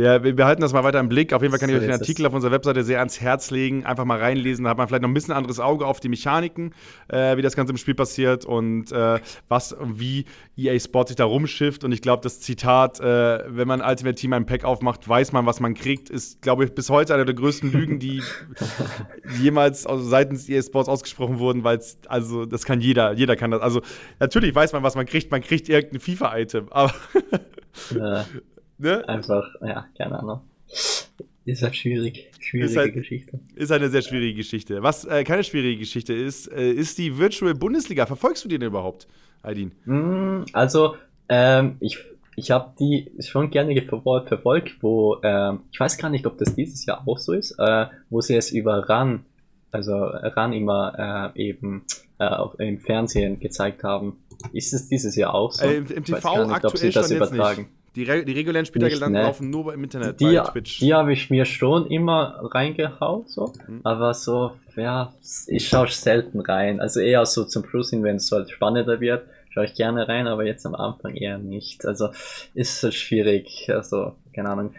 [0.00, 1.34] Wir, wir behalten das mal weiter im Blick.
[1.34, 3.84] Auf jeden Fall kann ich euch den Artikel auf unserer Webseite sehr ans Herz legen.
[3.84, 4.64] Einfach mal reinlesen.
[4.64, 6.72] Da hat man vielleicht noch ein bisschen anderes Auge auf die Mechaniken,
[7.08, 10.24] äh, wie das Ganze im Spiel passiert und äh, was und wie
[10.56, 11.84] EA Sport sich da rumschifft.
[11.84, 15.44] Und ich glaube, das Zitat, äh, wenn man Ultimate Team ein Pack aufmacht, weiß man,
[15.44, 18.22] was man kriegt, ist, glaube ich, bis heute eine der größten Lügen, die
[19.38, 23.60] jemals seitens EA Sports ausgesprochen wurden, weil es, also, das kann jeder, jeder kann das.
[23.60, 23.82] Also,
[24.18, 25.30] natürlich weiß man, was man kriegt.
[25.30, 26.94] Man kriegt irgendein FIFA-Item, aber.
[28.80, 29.06] Ne?
[29.08, 30.40] Einfach, ja, keine Ahnung.
[31.44, 32.30] Ist halt schwierig.
[32.38, 33.40] Schwierige ist halt, Geschichte.
[33.54, 34.82] Ist eine sehr schwierige Geschichte.
[34.82, 38.06] Was äh, keine schwierige Geschichte ist, äh, ist die Virtual Bundesliga.
[38.06, 39.06] Verfolgst du die denn überhaupt,
[39.42, 39.72] Aidin?
[39.84, 40.96] Mm, also,
[41.28, 41.98] ähm, ich,
[42.36, 46.86] ich habe die schon gerne verfolgt, wo, ähm, ich weiß gar nicht, ob das dieses
[46.86, 49.24] Jahr auch so ist, äh, wo sie es über RAN,
[49.72, 51.84] also RAN immer äh, eben
[52.18, 54.18] äh, im Fernsehen gezeigt haben.
[54.52, 55.66] Ist es dieses Jahr auch so?
[55.66, 57.66] Äh, im, im TV nicht, aktuell schon jetzt nicht.
[57.96, 59.22] Die, Re die regulären Spiele ne?
[59.22, 60.78] laufen nur im Internet die, bei Twitch.
[60.78, 63.52] Die habe ich mir schon immer reingehauen, so.
[63.66, 63.80] Mhm.
[63.82, 65.12] Aber so, ja,
[65.48, 66.80] ich schaue selten rein.
[66.80, 70.28] Also eher so zum Schluss hin, wenn es halt spannender wird, schaue ich gerne rein,
[70.28, 71.84] aber jetzt am Anfang eher nicht.
[71.84, 72.10] Also
[72.54, 73.68] ist es schwierig.
[73.68, 74.74] Also, keine Ahnung.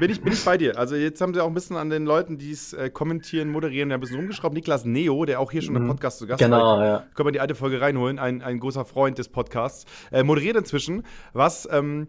[0.00, 0.78] Bin, ich, bin ich bei dir.
[0.78, 3.90] Also jetzt haben sie auch ein bisschen an den Leuten, die es äh, kommentieren, moderieren,
[3.90, 4.54] ja ein bisschen rumgeschraubt.
[4.54, 5.82] Niklas Neo, der auch hier schon mhm.
[5.82, 6.84] im Podcast zu Gast genau, war.
[6.84, 7.06] Ja.
[7.14, 8.18] Können wir die alte Folge reinholen.
[8.18, 9.84] Ein, ein großer Freund des Podcasts.
[10.10, 12.08] Äh, moderiert inzwischen, was ähm,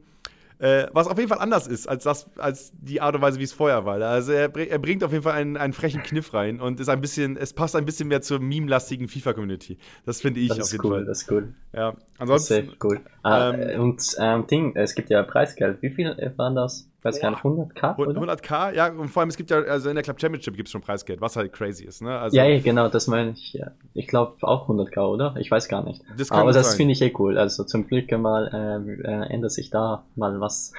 [0.59, 3.43] Äh, was auf jeden Fall anders ist als, das, als die Art und Weise, wie
[3.43, 4.01] es vorher war.
[4.01, 6.99] Also er, er bringt auf jeden Fall einen, einen frechen Kniff rein und ist ein
[6.99, 9.77] bisschen, es passt ein bisschen mehr zur meme-lastigen FIFA-Community.
[10.03, 11.05] Das finde ich das auf jeden cool, Fall.
[11.05, 11.53] Das ist cool.
[11.73, 12.65] Ja, ansonsten.
[12.65, 13.01] Das ist cool.
[13.21, 15.79] Ah, ähm, und ähm, Ding, es gibt ja Preisgeld.
[15.83, 16.89] Wie viel waren das?
[17.07, 17.97] Weiß gar nicht, 100k?
[17.97, 18.21] Oder?
[18.21, 20.71] 100k, ja, und vor allem, es gibt ja, also in der Club Championship gibt es
[20.71, 22.17] schon Preisgeld, was halt crazy ist, ne?
[22.17, 23.71] Also, ja, ja, genau, das meine ich, ja.
[23.93, 25.35] Ich glaube auch 100k, oder?
[25.39, 26.03] Ich weiß gar nicht.
[26.17, 27.37] Das Aber das finde ich eh cool.
[27.37, 30.73] Also zum Glück mal äh, äh, ändert sich da mal was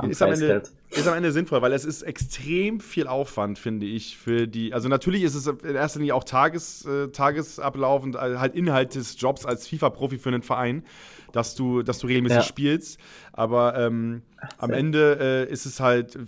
[0.00, 0.22] am ist.
[0.22, 4.46] Am Ende, ist am Ende sinnvoll, weil es ist extrem viel Aufwand, finde ich, für
[4.46, 4.72] die.
[4.72, 8.94] Also natürlich ist es in erster Linie auch Tages, äh, Tagesablauf und äh, halt Inhalt
[8.94, 10.84] des Jobs als FIFA-Profi für einen Verein
[11.32, 12.42] dass du, dass du regelmäßig ja.
[12.42, 13.00] spielst.
[13.32, 14.22] Aber ähm,
[14.58, 16.18] am Ende äh, ist es halt,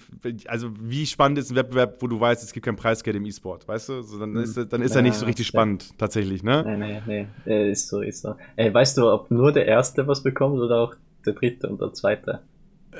[0.46, 3.66] also wie spannend ist ein Wettbewerb, wo du weißt, es gibt kein Preisgeld im E-Sport,
[3.66, 4.02] weißt du?
[4.02, 5.94] So, dann ist, dann ist ja, er nicht so richtig spannend, ja.
[5.98, 6.64] tatsächlich, ne?
[6.66, 8.36] Nee, nee, nee, ist so, ist so.
[8.56, 10.94] Ey, weißt du, ob nur der Erste was bekommt oder auch
[11.26, 12.40] der Dritte und der Zweite?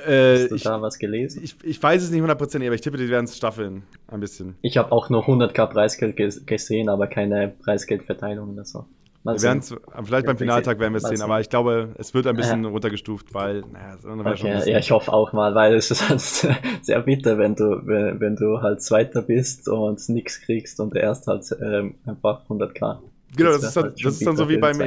[0.07, 1.41] Äh, Hast du ich, da was gelesen?
[1.43, 4.55] Ich, ich weiß es nicht hundertprozentig, aber ich tippe, die werden es staffeln, ein bisschen.
[4.61, 8.85] Ich habe auch nur 100k Preisgeld gesehen, aber keine Preisgeldverteilung oder so.
[9.23, 9.79] Mal wir sehen.
[10.03, 12.69] vielleicht beim Finaltag werden wir es sehen, aber ich glaube, es wird ein bisschen ja.
[12.69, 17.37] runtergestuft, weil, naja, okay, ja, ich hoffe auch mal, weil es ist halt sehr bitter,
[17.37, 21.45] wenn du, wenn, wenn du halt Zweiter bist und nichts kriegst und der erst halt
[21.61, 22.97] ähm, einfach 100k.
[23.35, 24.77] Genau, das, das ist, dann, das ist dann so wie beim,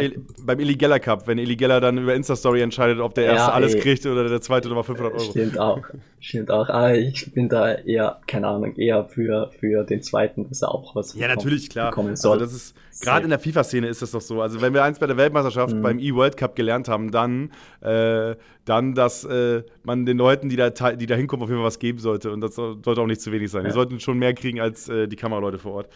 [0.44, 3.80] beim Illegella Cup, wenn Illegella dann über Insta-Story entscheidet, ob der Erste ja, alles ey,
[3.80, 5.30] kriegt oder der Zweite nochmal 500 Euro.
[5.30, 5.82] Stimmt auch,
[6.20, 6.68] stimmt auch.
[6.68, 10.94] Aber ich bin da eher, keine Ahnung, eher für, für den Zweiten, dass er auch
[10.94, 11.96] was Ja, natürlich, klar.
[11.96, 14.40] Also das ist, gerade in der FIFA-Szene ist das doch so.
[14.40, 15.82] Also wenn wir eins bei der Weltmeisterschaft mhm.
[15.82, 20.70] beim E-World Cup gelernt haben, dann, äh, dann, dass äh, man den Leuten, die da,
[20.70, 22.30] die da hinkommen, auf jeden Fall was geben sollte.
[22.30, 23.62] Und das sollte auch nicht zu wenig sein.
[23.62, 23.68] Ja.
[23.68, 25.88] Die sollten schon mehr kriegen als äh, die Kameraleute vor Ort.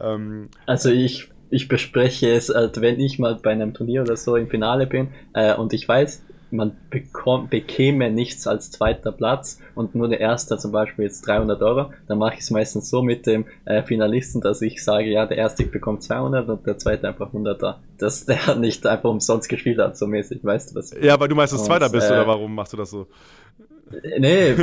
[0.00, 4.36] Ähm, also ich ich bespreche es, also wenn ich mal bei einem Turnier oder so
[4.36, 9.94] im Finale bin äh, und ich weiß, man bekommt, bekäme nichts als zweiter Platz und
[9.94, 13.26] nur der erste zum Beispiel jetzt 300 Euro, dann mache ich es meistens so mit
[13.26, 17.32] dem äh, Finalisten, dass ich sage, ja, der erste bekommt 200 und der zweite einfach
[17.32, 17.76] 100er.
[17.98, 20.94] Dass der nicht einfach umsonst gespielt hat, so mäßig, weißt du was?
[21.00, 23.06] Ja, weil du meistens und, Zweiter bist, äh, oder warum machst du das so?
[24.18, 24.56] Nee,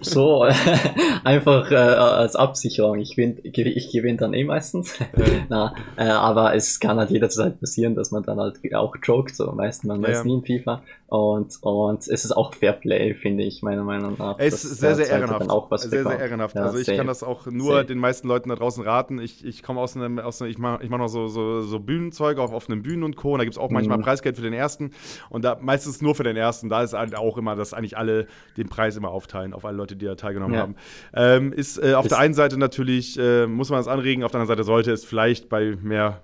[0.00, 0.46] so
[1.24, 2.98] einfach äh, als Absicherung.
[3.00, 4.98] Ich, ich gewinne dann eh meistens.
[5.50, 9.36] Na, äh, aber es kann halt jederzeit passieren, dass man dann halt auch joked.
[9.36, 10.24] So meistens man weiß ja.
[10.24, 10.82] nie in FIFA.
[11.12, 14.36] Und, und es ist auch Fairplay, finde ich, meiner Meinung nach.
[14.38, 15.50] Es ist sehr, sehr ehrenhaft.
[15.50, 16.54] Auch was sehr, sehr ehrenhaft.
[16.56, 17.84] Ja, also ich sehr, kann das auch nur sehr.
[17.84, 19.20] den meisten Leuten da draußen raten.
[19.20, 21.80] Ich, ich komme aus einem, aus einem, ich mache ich mach noch so, so, so
[21.80, 23.32] Bühnenzeug auf offenen Bühnen und Co.
[23.32, 24.02] Und da gibt es auch manchmal mhm.
[24.04, 24.92] Preisgeld für den ersten.
[25.28, 26.70] Und da meistens nur für den ersten.
[26.70, 28.26] Da ist halt auch immer, dass eigentlich alle
[28.62, 30.60] den Preis immer aufteilen auf alle Leute, die da teilgenommen ja.
[30.60, 30.76] haben.
[31.14, 34.32] Ähm, ist äh, auf ist der einen Seite natürlich, äh, muss man es anregen, auf
[34.32, 36.22] der anderen Seite sollte es vielleicht bei mehr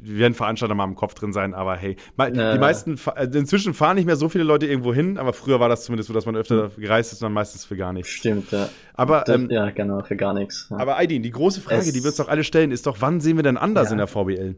[0.00, 3.96] wir werden Veranstalter mal im Kopf drin sein, aber hey, die meisten, also inzwischen fahren
[3.96, 6.36] nicht mehr so viele Leute irgendwo hin, aber früher war das zumindest so, dass man
[6.36, 6.80] öfter hm.
[6.80, 8.10] gereist ist und dann meistens für gar nichts.
[8.10, 8.68] Stimmt, ja.
[8.94, 10.68] Aber, ähm, ja, genau, für gar nichts.
[10.70, 10.78] Ja.
[10.78, 13.20] Aber Aidin, die große Frage, es, die wir uns doch alle stellen, ist doch, wann
[13.20, 13.92] sehen wir denn anders ja.
[13.92, 14.56] in der VBL?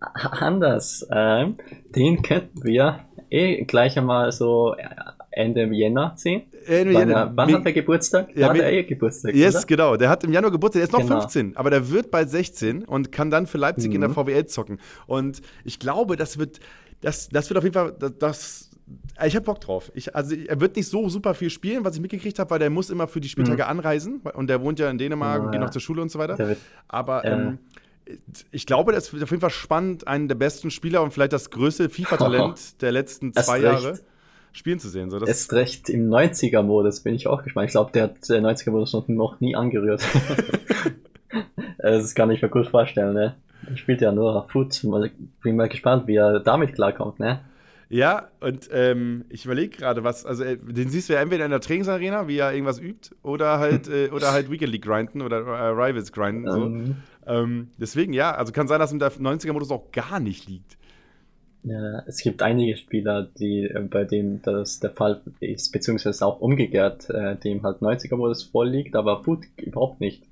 [0.00, 1.56] Anders, ähm,
[1.94, 4.76] den könnten wir eh gleich einmal so
[5.36, 6.42] Ende Jänner sehen.
[6.66, 7.32] Ende wann, Jänner.
[7.34, 8.34] wann hat er Geburtstag?
[8.36, 9.34] Ja, hat er eh Geburtstag?
[9.34, 9.66] Yes, oder?
[9.66, 9.96] genau.
[9.96, 10.80] Der hat im Januar Geburtstag.
[10.80, 11.20] Der ist noch genau.
[11.20, 13.96] 15, aber der wird bald 16 und kann dann für Leipzig mhm.
[13.96, 14.14] in der mhm.
[14.14, 14.78] VWL zocken.
[15.06, 16.60] Und ich glaube, das wird,
[17.00, 18.70] das, das wird auf jeden Fall, das, das
[19.24, 19.90] ich habe Bock drauf.
[19.94, 22.70] Ich, also er wird nicht so super viel spielen, was ich mitgekriegt habe, weil der
[22.70, 23.70] muss immer für die Spieltage mhm.
[23.70, 25.66] anreisen und der wohnt ja in Dänemark oh, und geht ja.
[25.66, 26.38] noch zur Schule und so weiter.
[26.38, 27.58] Wird, Aber ähm,
[28.50, 31.50] ich glaube, das wird auf jeden Fall spannend, einen der besten Spieler und vielleicht das
[31.50, 33.98] größte FIFA-Talent oh, der letzten zwei Jahre
[34.54, 35.10] spielen zu sehen.
[35.10, 37.66] So, das ist recht im 90er-Modus, bin ich auch gespannt.
[37.66, 40.02] Ich glaube, der hat der 90er-Modus noch, noch nie angerührt.
[41.78, 43.36] das kann ich mir gut vorstellen, ne?
[43.68, 44.82] Er spielt ja nur Foot.
[45.42, 47.40] Bin mal gespannt, wie er damit klarkommt, ne?
[47.88, 51.50] Ja, und ähm, ich überlege gerade, was, also äh, den siehst du ja entweder in
[51.50, 55.38] der Trainingsarena, wie er irgendwas übt, oder halt, äh, oder halt Weekend League grinden oder
[55.38, 56.50] äh, Rivals grinden.
[56.50, 56.62] So.
[56.62, 56.96] Um.
[57.26, 60.76] Ähm, deswegen, ja, also kann sein, dass ihm der 90er-Modus auch gar nicht liegt.
[61.64, 66.40] Ja, es gibt einige Spieler, die äh, bei denen das der Fall ist, beziehungsweise auch
[66.40, 70.22] umgekehrt, äh, dem halt 90er-Modus vorliegt, aber Foot überhaupt nicht.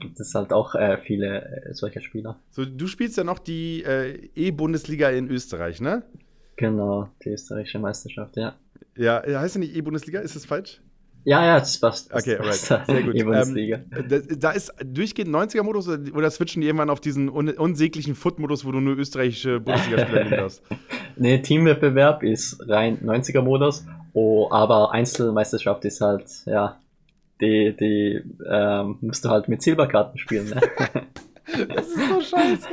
[0.00, 2.36] Gibt es halt auch äh, viele äh, solcher Spieler.
[2.50, 6.02] So, du spielst ja noch die äh, E-Bundesliga in Österreich, ne?
[6.56, 8.56] Genau, die österreichische Meisterschaft, ja.
[8.96, 10.80] Ja, heißt ja nicht E-Bundesliga, ist das falsch?
[11.26, 12.12] Ja, ja, das passt.
[12.12, 12.54] Das okay, alright.
[12.54, 13.16] Sehr gut.
[13.16, 18.64] ähm, da, da, ist durchgehend 90er-Modus oder switchen die irgendwann auf diesen un unsäglichen Foot-Modus,
[18.64, 20.62] wo du nur österreichische Bundesliga-Spieler nehmen darfst?
[21.18, 26.78] Nee, Teamwettbewerb ist rein 90er-Modus, oh, aber Einzelmeisterschaft ist halt, ja,
[27.40, 30.50] die, die ähm, musst du halt mit Silberkarten spielen.
[30.50, 30.60] Ne?
[31.46, 32.68] Das ist so scheiße.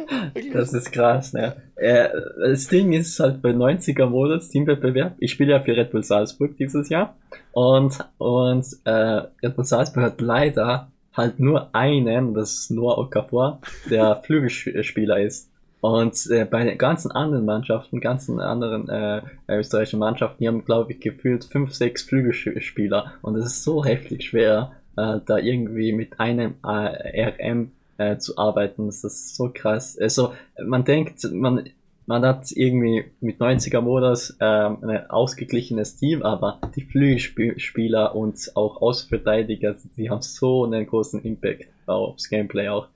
[0.52, 1.56] Das ist krass, ne?
[1.76, 2.10] Äh,
[2.42, 5.16] das Ding ist halt bei 90er Modus Teamwettbewerb.
[5.20, 7.16] Ich spiele ja für Red Bull Salzburg dieses Jahr.
[7.52, 13.60] Und, und äh, Red Bull Salzburg hat leider halt nur einen, das ist Noah Okafor,
[13.90, 15.50] der Flügelspieler ist.
[15.82, 20.94] Und äh, bei den ganzen anderen Mannschaften, ganzen anderen äh, österreichischen Mannschaften, die haben, glaube
[20.94, 23.14] ich, gefühlt fünf, sechs Flügelspieler.
[23.22, 28.38] Und es ist so heftig schwer, äh, da irgendwie mit einem äh, RM äh, zu
[28.38, 28.86] arbeiten.
[28.88, 29.98] Das ist so krass.
[30.00, 31.70] Also man denkt, man,
[32.06, 38.82] man hat irgendwie mit 90er Modus ähm, ein ausgeglichenes Team, aber die Flügelspieler und auch
[38.82, 42.88] Außenverteidiger, die haben so einen großen Impact aufs Gameplay auch.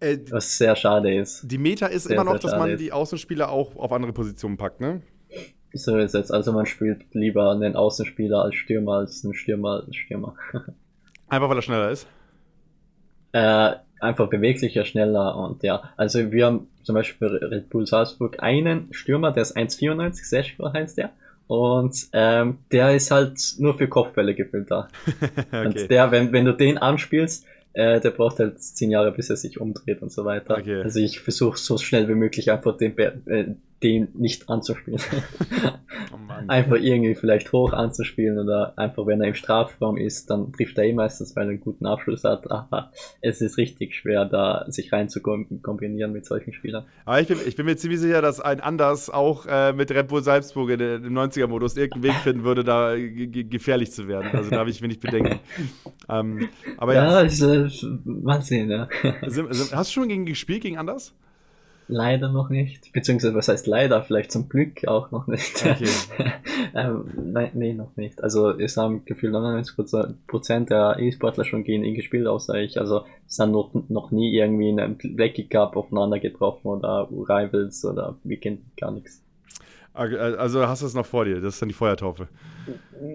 [0.00, 1.50] Äh, was sehr schade ist.
[1.50, 2.80] Die Meta ist sehr, immer noch, dass man ist.
[2.80, 5.00] die Außenspieler auch auf andere Positionen packt, ne?
[5.74, 6.30] So ist es.
[6.30, 10.34] Also man spielt lieber einen Außenspieler als Stürmer als einen Stürmer als Stürmer.
[11.28, 12.06] Einfach weil er schneller ist?
[13.32, 15.92] Äh, einfach beweglicher, schneller und ja.
[15.96, 20.98] Also wir haben zum Beispiel Red Bull Salzburg einen Stürmer, der ist 1,94, Seschko heißt
[20.98, 21.10] der.
[21.46, 24.88] Und ähm, der ist halt nur für Kopfbälle gefüllt da.
[25.36, 25.66] okay.
[25.66, 29.36] Und der, wenn, wenn du den anspielst, äh, der braucht halt zehn Jahre, bis er
[29.36, 30.58] sich umdreht und so weiter.
[30.58, 30.82] Okay.
[30.82, 35.00] Also ich versuche so schnell wie möglich einfach den, äh, den nicht anzuspielen.
[36.12, 36.16] Oh
[36.48, 40.84] einfach irgendwie vielleicht hoch anzuspielen oder einfach, wenn er im Strafraum ist, dann trifft er
[40.84, 42.50] eh meistens, weil er einen guten Abschluss hat.
[42.50, 46.84] Aber es ist richtig schwer, da sich rein zu kombinieren mit solchen Spielern.
[47.04, 50.08] Aber ich bin, ich bin mir ziemlich sicher, dass ein Anders auch äh, mit Red
[50.08, 54.30] Bull Salzburg in, im 90er-Modus irgendeinen Weg finden würde, da gefährlich zu werden.
[54.32, 55.40] Also da habe ich wenig Bedenken.
[56.08, 57.68] ähm, aber ja, ja ich, äh,
[58.04, 58.88] mal sehen, ja.
[59.72, 61.14] Hast du schon gegen gespielt gegen Anders?
[61.88, 62.92] Leider noch nicht.
[62.92, 64.02] Beziehungsweise, was heißt leider?
[64.02, 65.64] Vielleicht zum Glück auch noch nicht.
[65.64, 65.88] Okay.
[66.74, 68.22] ähm, nein, nee, noch nicht.
[68.22, 72.78] Also, es haben gefühlt 99% der E-Sportler schon gegen ihn gespielt, außer ich.
[72.78, 77.84] Also, es haben noch, noch nie irgendwie in einem Blackie Cup aufeinander getroffen oder Rivals
[77.84, 79.22] oder Weekend, gar nichts.
[79.94, 82.28] Also hast du es noch vor dir, das ist dann die Feuertaufe.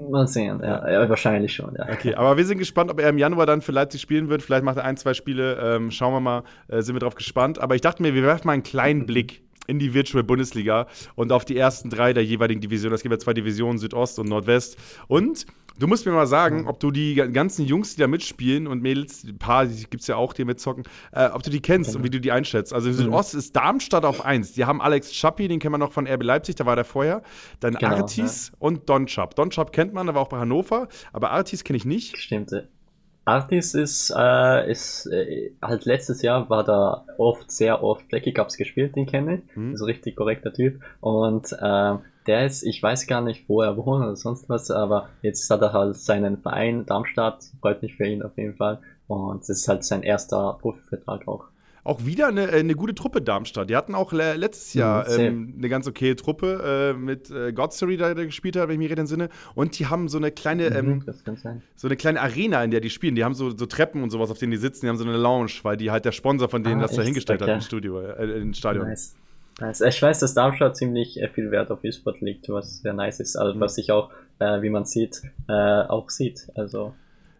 [0.10, 1.88] Mal sehen, ja, ja, wahrscheinlich schon, ja.
[1.92, 4.44] Okay, aber wir sind gespannt, ob er im Januar dann für Leipzig spielen wird.
[4.44, 7.60] Vielleicht macht er ein, zwei Spiele, ähm, schauen wir mal, äh, sind wir drauf gespannt.
[7.60, 11.32] Aber ich dachte mir, wir werfen mal einen kleinen Blick in die Virtual Bundesliga und
[11.32, 12.95] auf die ersten drei der jeweiligen Divisionen.
[12.95, 14.77] Es gibt ja zwei Divisionen, Südost und Nordwest.
[15.08, 15.45] Und
[15.80, 19.23] Du musst mir mal sagen, ob du die ganzen Jungs, die da mitspielen und Mädels,
[19.23, 22.10] ein paar gibt es ja auch, die mitzocken, äh, ob du die kennst und wie
[22.10, 22.73] du die einschätzt.
[22.73, 23.01] Also in mhm.
[23.01, 24.53] Südost ist Darmstadt auf 1.
[24.53, 27.21] Die haben Alex Schappi, den kennen wir noch von RB Leipzig, da war der vorher.
[27.60, 28.58] Dann genau, Artis ja.
[28.60, 29.36] und Don Chap.
[29.36, 32.17] Don Chap kennt man, der war auch bei Hannover, aber Artis kenne ich nicht.
[32.17, 32.51] Stimmt.
[33.28, 38.56] Artis ist, äh, ist äh, halt letztes Jahr war da oft, sehr oft Blackie Cups
[38.56, 39.56] gespielt, den kenne ich.
[39.56, 39.72] Mhm.
[39.72, 40.82] Also richtig korrekter Typ.
[41.02, 45.10] Und äh, der ist, ich weiß gar nicht, wo er wohnt oder sonst was, aber
[45.22, 48.80] jetzt hat er halt seinen Verein Darmstadt, freut mich für ihn auf jeden Fall.
[49.08, 51.46] Und es ist halt sein erster Profivertrag auch.
[51.88, 53.69] Auch wieder eine, eine gute Truppe Darmstadt.
[53.69, 57.95] Die hatten auch letztes Jahr mhm, ähm, eine ganz okay Truppe äh, mit äh, Godstory,
[57.95, 59.30] da der gespielt hat, wenn ich mich recht entsinne.
[59.56, 62.89] Und die haben so eine kleine, mhm, ähm, so eine kleine Arena, in der die
[62.89, 63.15] spielen.
[63.15, 64.86] Die haben so, so Treppen und sowas, auf denen die sitzen.
[64.86, 67.04] Die haben so eine Lounge, weil die halt der Sponsor von denen ah, das da
[67.04, 68.86] hingestellt hat im Studio, äh, im Stadion.
[68.86, 69.15] Nice.
[69.62, 73.21] Also ich weiß, dass Darmstadt ziemlich äh, viel Wert auf E-Sport liegt, was sehr nice
[73.21, 76.50] ist, also, was sich auch, äh, wie man sieht, äh, auch sieht.
[76.54, 76.93] Also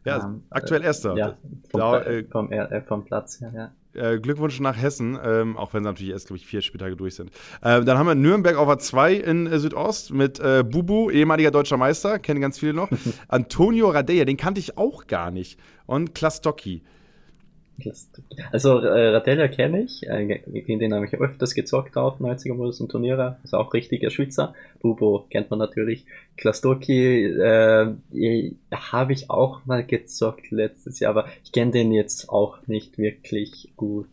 [0.07, 1.15] ja, ähm, aktuell Erster.
[1.15, 1.37] Ja,
[1.69, 3.71] vom, da, äh, vom, äh, vom, Platz her, ja.
[3.93, 7.15] Äh, Glückwunsch nach Hessen, ähm, auch wenn sie natürlich erst, glaube ich, vier Spieltage durch
[7.15, 7.31] sind.
[7.61, 11.77] Äh, dann haben wir Nürnberg auf A2 in äh, Südost mit äh, Bubu, ehemaliger deutscher
[11.77, 12.89] Meister, kennen ganz viele noch.
[13.27, 15.59] Antonio Radeja, den kannte ich auch gar nicht.
[15.87, 16.83] Und Klastocki.
[18.51, 22.81] Also äh, Radella kenne ich, äh, gegen den habe ich öfters gezockt auf 90er Modus
[22.81, 24.53] und Turniere, ist auch richtiger Schweizer.
[24.79, 26.05] Bubo kennt man natürlich.
[26.37, 27.93] Klastoki äh,
[28.73, 33.69] habe ich auch mal gezockt letztes Jahr, aber ich kenne den jetzt auch nicht wirklich
[33.75, 34.07] gut.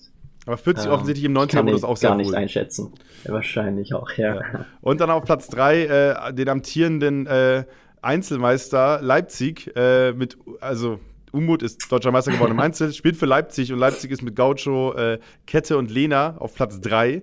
[0.47, 2.93] Aber fühlt sich ähm, offensichtlich im 90er Modus auch sehr gar nicht einschätzen.
[3.25, 4.35] Wahrscheinlich auch, ja.
[4.37, 4.67] ja.
[4.83, 7.65] Und dann auf Platz 3 äh, den amtierenden äh,
[8.03, 10.99] Einzelmeister Leipzig äh, mit, also
[11.35, 14.95] Umut ist deutscher Meister geworden im Einzel, spielt für Leipzig und Leipzig ist mit Gaucho,
[14.95, 17.23] äh, Kette und Lena auf Platz 3.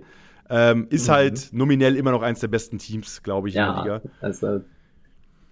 [0.49, 1.11] Ähm, ist mhm.
[1.13, 4.09] halt nominell immer noch eins der besten Teams, glaube ich, ja, in der Liga.
[4.19, 4.61] Also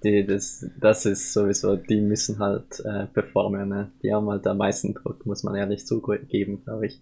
[0.03, 3.69] die, das, das ist sowieso, die müssen halt äh, performen.
[3.69, 3.91] Ne?
[4.03, 7.01] Die haben halt am meisten Druck, muss man ehrlich zugeben, glaube ich.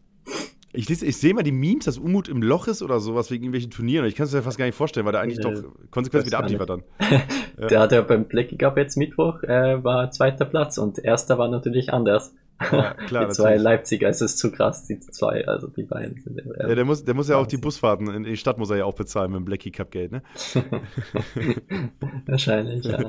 [0.73, 3.71] Ich, ich sehe mal die Memes, dass Umut im Loch ist oder sowas wegen irgendwelchen
[3.71, 4.05] Turnieren.
[4.05, 6.39] Ich kann es mir fast gar nicht vorstellen, weil der eigentlich äh, doch konsequent wieder
[6.39, 6.83] abliefert dann.
[7.69, 11.47] der hat ja beim Blackie Cup jetzt Mittwoch, äh, war zweiter Platz und erster war
[11.47, 12.33] natürlich anders.
[12.59, 13.63] Ja, klar, die zwei natürlich.
[13.63, 16.39] Leipziger, es ist zu krass, die zwei, also die beiden sind.
[16.39, 18.77] Äh, ja, der muss, der muss ja auch die Busfahrten in die Stadt muss er
[18.77, 20.23] ja auch bezahlen mit dem Blackie Cup Geld, ne?
[22.25, 22.99] Wahrscheinlich, ja.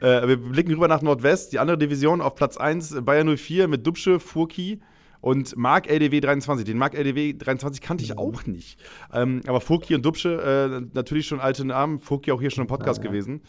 [0.00, 3.86] äh, wir blicken rüber nach Nordwest, die andere Division auf Platz 1, Bayern 04 mit
[3.86, 4.80] Dubsche, Furki
[5.20, 6.64] und Mark LDW 23.
[6.64, 8.18] Den Mark LDW 23 kannte ich mhm.
[8.18, 8.78] auch nicht.
[9.12, 12.00] Ähm, aber Furki und Dubsche, äh, natürlich schon alte Namen.
[12.00, 13.10] Furki auch hier schon im Podcast ah, ja.
[13.10, 13.42] gewesen.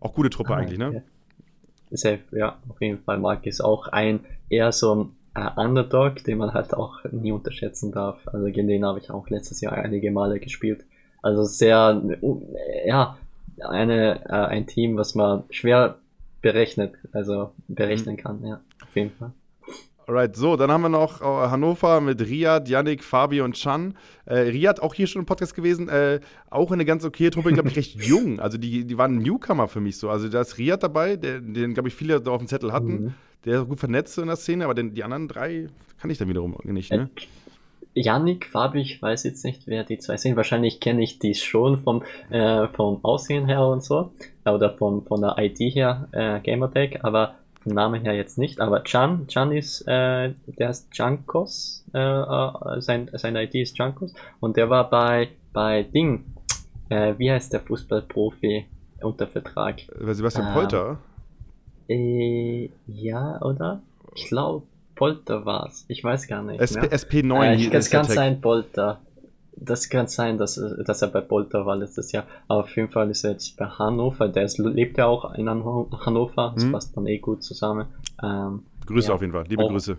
[0.00, 1.02] Auch gute Truppe ah, eigentlich, ne?
[1.90, 3.18] Safe, ja, auf jeden Fall.
[3.18, 7.92] Mark ist auch ein eher so ein äh, Underdog, den man halt auch nie unterschätzen
[7.92, 8.26] darf.
[8.26, 10.84] Also gegen den habe ich auch letztes Jahr einige Male gespielt.
[11.22, 12.02] Also sehr,
[12.84, 13.16] ja,
[13.60, 15.98] eine, äh, ein Team, was man schwer
[16.42, 18.20] berechnet, also berechnen mhm.
[18.20, 19.32] kann, ja, auf jeden Fall.
[20.08, 23.94] Alright, so, dann haben wir noch äh, Hannover mit Riyad, Yannick, Fabi und Chan.
[24.24, 27.70] Äh, Riyad auch hier schon im Podcast gewesen, äh, auch eine ganz okay Truppe, glaube
[27.70, 28.38] ich, recht jung.
[28.38, 30.08] Also die, die waren Newcomer für mich so.
[30.08, 32.86] Also da ist Riyad dabei, der, den, glaube ich, viele da auf dem Zettel hatten.
[32.86, 33.14] Mhm.
[33.44, 35.66] Der ist gut vernetzt in der Szene, aber den, die anderen drei
[36.00, 37.10] kann ich dann wiederum nicht, ne?
[37.94, 40.36] Yannick, Fabi, ich weiß jetzt nicht, wer die zwei sind.
[40.36, 44.12] Wahrscheinlich kenne ich die schon vom, äh, vom Aussehen her und so.
[44.44, 47.04] Oder vom, von der ID her, äh, Gamertag.
[47.04, 51.98] Aber vom Namen her jetzt nicht, aber Chan, Chan ist, äh, der ist Jankos, äh,
[51.98, 56.26] äh, sein, seine ID ist Jankos und der war bei, bei Ding,
[56.90, 58.66] äh, wie heißt der Fußballprofi
[59.02, 59.80] unter Vertrag?
[59.88, 60.98] Äh, Sebastian Polter?
[61.88, 63.82] Äh, ja, oder?
[64.14, 65.84] Ich glaube, Polter war's.
[65.88, 66.60] Ich weiß gar nicht.
[66.62, 67.66] SP, SP9.
[67.66, 69.00] Äh, das kann sein, Polter
[69.56, 72.24] das kann sein, dass, dass er bei Bolter war letztes Jahr.
[72.46, 74.28] Aber auf jeden Fall ist er jetzt bei Hannover.
[74.28, 76.52] Der ist, lebt ja auch in Hannover.
[76.54, 76.72] Das mhm.
[76.72, 77.86] passt dann eh gut zusammen.
[78.22, 79.14] Ähm, Grüße ja.
[79.14, 79.44] auf jeden Fall.
[79.48, 79.68] Liebe oh.
[79.68, 79.96] Grüße.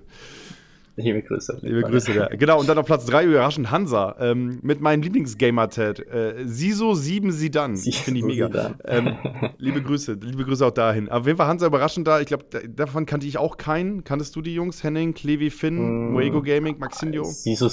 [1.00, 1.60] Liebe Grüße.
[1.62, 2.28] Liebe Grüße, ja.
[2.28, 6.00] Genau, und dann auf Platz 3 überraschend Hansa ähm, mit meinem Lieblingsgamer-Tat.
[6.00, 7.78] Äh, Siso 7 Sidan.
[7.78, 8.74] Finde ich mega.
[8.84, 9.16] Ähm,
[9.60, 11.08] liebe Grüße, liebe Grüße auch dahin.
[11.10, 12.20] Auf jeden Fall Hansa überraschend da.
[12.20, 14.06] Ich glaube, davon kannte ich auch keinen.
[14.06, 14.84] Kanntest du die Jungs?
[14.84, 17.24] Henning, Klevi, Finn, mm, Moego Gaming, Maxindio?
[17.26, 17.68] Siso,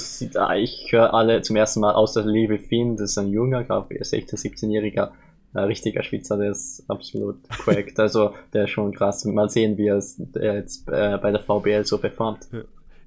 [0.55, 2.99] ich höre alle zum ersten Mal außer Levi Finn.
[2.99, 5.13] Das ist ein junger, glaube ich, 16-, 17-jähriger
[5.55, 7.99] ein richtiger Spitzer, der ist absolut korrekt.
[8.01, 9.25] Also der ist schon krass.
[9.25, 9.97] Mal sehen, wie er
[10.57, 12.49] jetzt äh, bei der VBL so performt.
[12.53, 12.63] Ja.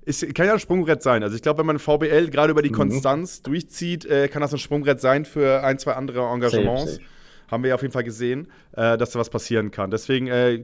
[0.07, 1.21] Es kann ja ein Sprungbrett sein.
[1.21, 2.75] Also ich glaube, wenn man VBL gerade über die mhm.
[2.75, 6.83] Konstanz durchzieht, äh, kann das ein Sprungbrett sein für ein, zwei andere Engagements.
[6.83, 7.05] Safe, safe.
[7.49, 9.91] Haben wir ja auf jeden Fall gesehen, äh, dass da was passieren kann.
[9.91, 10.61] Deswegen äh, äh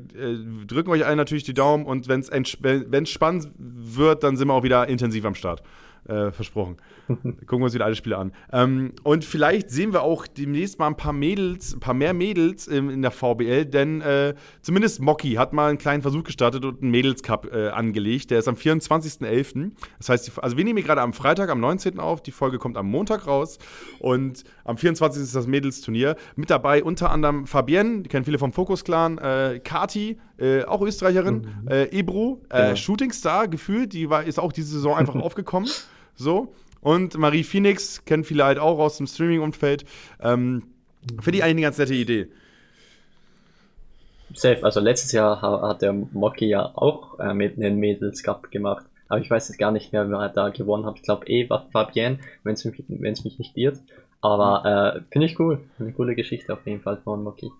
[0.66, 4.64] drücken euch allen natürlich die Daumen und wenn es spannend wird, dann sind wir auch
[4.64, 5.62] wieder intensiv am Start.
[6.06, 6.76] Äh, versprochen.
[7.08, 8.34] Gucken wir uns wieder alle Spiele an.
[8.52, 12.68] Ähm, und vielleicht sehen wir auch demnächst mal ein paar Mädels, ein paar mehr Mädels
[12.68, 16.82] in, in der VBL, denn äh, zumindest Mocky hat mal einen kleinen Versuch gestartet und
[16.82, 18.32] einen Mädels Cup äh, angelegt.
[18.32, 19.72] Der ist am 24.11.
[19.98, 22.00] Das heißt, die, also wir nehmen hier gerade am Freitag, am 19.
[22.00, 22.22] auf.
[22.22, 23.58] Die Folge kommt am Montag raus.
[24.00, 25.24] Und am 24.
[25.24, 26.18] ist das Mädels-Turnier.
[26.36, 30.82] Mit dabei unter anderem Fabienne, die kennen viele vom Fokus Clan, äh, Kati, äh, auch
[30.82, 31.68] Österreicherin, mhm.
[31.70, 32.76] äh, Ebru, äh, ja.
[32.76, 35.70] Shooting Star gefühlt, die war, ist auch diese Saison einfach aufgekommen.
[36.16, 36.54] So.
[36.82, 39.86] Und Marie Phoenix, kennen viele halt auch aus dem Streaming-Umfeld.
[40.22, 40.64] Ähm,
[41.22, 42.28] Finde ich eigentlich eine ganz nette Idee.
[44.34, 48.86] Safe, also letztes Jahr hat der Mocky ja auch äh, mit den Mädels Cup gemacht.
[49.08, 50.96] Aber ich weiß jetzt gar nicht mehr, wer da gewonnen hat.
[50.96, 53.80] Ich glaube eh Fabienne, wenn es mich, mich nicht irrt.
[54.22, 55.60] Aber äh, finde ich cool.
[55.78, 57.52] Eine coole Geschichte auf jeden Fall von Mocky.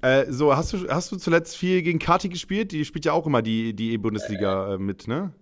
[0.00, 2.72] Äh, so, hast du, hast du zuletzt viel gegen Kati gespielt?
[2.72, 5.32] Die spielt ja auch immer die, die E-Bundesliga äh, mit, ne?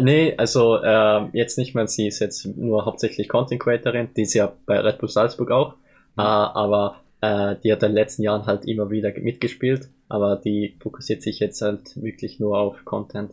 [0.00, 1.86] Nee, also äh, jetzt nicht mehr.
[1.86, 4.08] Sie ist jetzt nur hauptsächlich Content Creatorin.
[4.16, 5.74] Die ist ja bei Red Bull Salzburg auch.
[6.16, 6.20] Mhm.
[6.20, 9.88] Äh, aber äh, die hat in den letzten Jahren halt immer wieder mitgespielt.
[10.08, 13.32] Aber die fokussiert sich jetzt halt wirklich nur auf Content.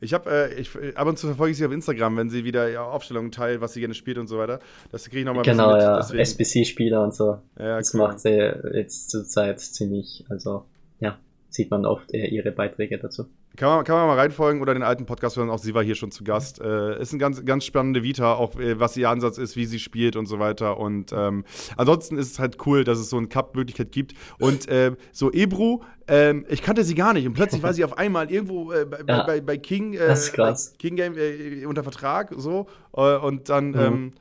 [0.00, 2.68] Ich habe, äh, ich, ab und zu verfolge ich sie auf Instagram, wenn sie wieder
[2.68, 4.60] ja, Aufstellungen teilt, was sie gerne spielt und so weiter.
[4.92, 6.00] Das kriege ich nochmal Genau, mit, ja.
[6.00, 7.38] SBC-Spieler und so.
[7.58, 8.00] Ja, das cool.
[8.00, 10.66] macht sie jetzt zurzeit ziemlich, also
[11.00, 13.26] ja, sieht man oft ihre Beiträge dazu.
[13.56, 15.94] Kann man, kann man mal reinfolgen oder den alten Podcast hören, auch sie war hier
[15.94, 16.60] schon zu Gast.
[16.60, 19.78] Äh, ist eine ganz, ganz spannende Vita, auch äh, was ihr Ansatz ist, wie sie
[19.78, 20.78] spielt und so weiter.
[20.78, 21.44] Und ähm,
[21.76, 24.14] ansonsten ist es halt cool, dass es so eine Cup-Möglichkeit gibt.
[24.38, 27.26] Und äh, so Ebru, ähm, ich kannte sie gar nicht.
[27.26, 29.24] Und plötzlich war sie auf einmal irgendwo äh, bei, ja.
[29.24, 32.66] bei, bei, King, äh, bei King Game äh, unter Vertrag so.
[32.92, 33.78] und dann, mhm.
[33.78, 34.12] ähm,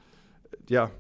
[0.69, 0.91] ja,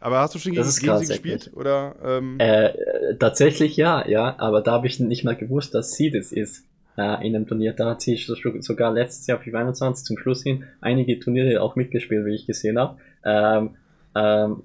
[0.00, 1.50] aber hast du schon gegen, gegen sie gespielt?
[1.54, 2.36] Oder, ähm?
[2.38, 6.67] äh, tatsächlich ja, ja, aber da habe ich nicht mal gewusst, dass sie das ist
[6.98, 7.72] äh, in einem Turnier.
[7.72, 12.26] Da hat sie sogar letztes Jahr FIFA 21 zum Schluss hin einige Turniere auch mitgespielt,
[12.26, 12.98] wie ich gesehen habe.
[13.24, 13.76] Ähm,
[14.14, 14.62] ähm,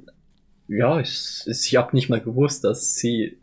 [0.67, 3.37] ja, ich, ich habe nicht mal gewusst, dass sie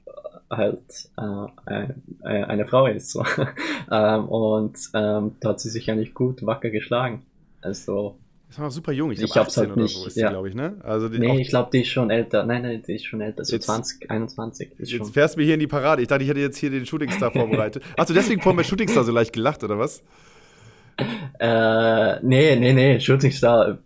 [0.51, 1.85] halt äh,
[2.25, 3.11] äh, eine Frau ist.
[3.11, 3.25] So.
[3.91, 7.23] ähm, und ähm, da hat sie sich eigentlich gut wacker geschlagen.
[7.63, 8.17] Also
[8.51, 10.31] ist noch super jung, ich, glaube, ich hab's halt nicht, so ist ja.
[10.31, 10.77] glaube ich, ne?
[10.83, 12.45] Also die, nee, ich glaube, die ist schon älter.
[12.45, 14.73] Nein, nein, die ist schon älter, so jetzt, 20, 21.
[14.77, 15.07] jetzt schon.
[15.07, 16.03] fährst du mir hier in die Parade.
[16.03, 17.83] Ich dachte, ich hätte jetzt hier den Shooting Star vorbereitet.
[17.97, 20.03] Hast du deswegen vorhin bei Shooting Star so leicht gelacht, oder was?
[21.39, 23.79] Äh, nee, nee, nee, Shooting Star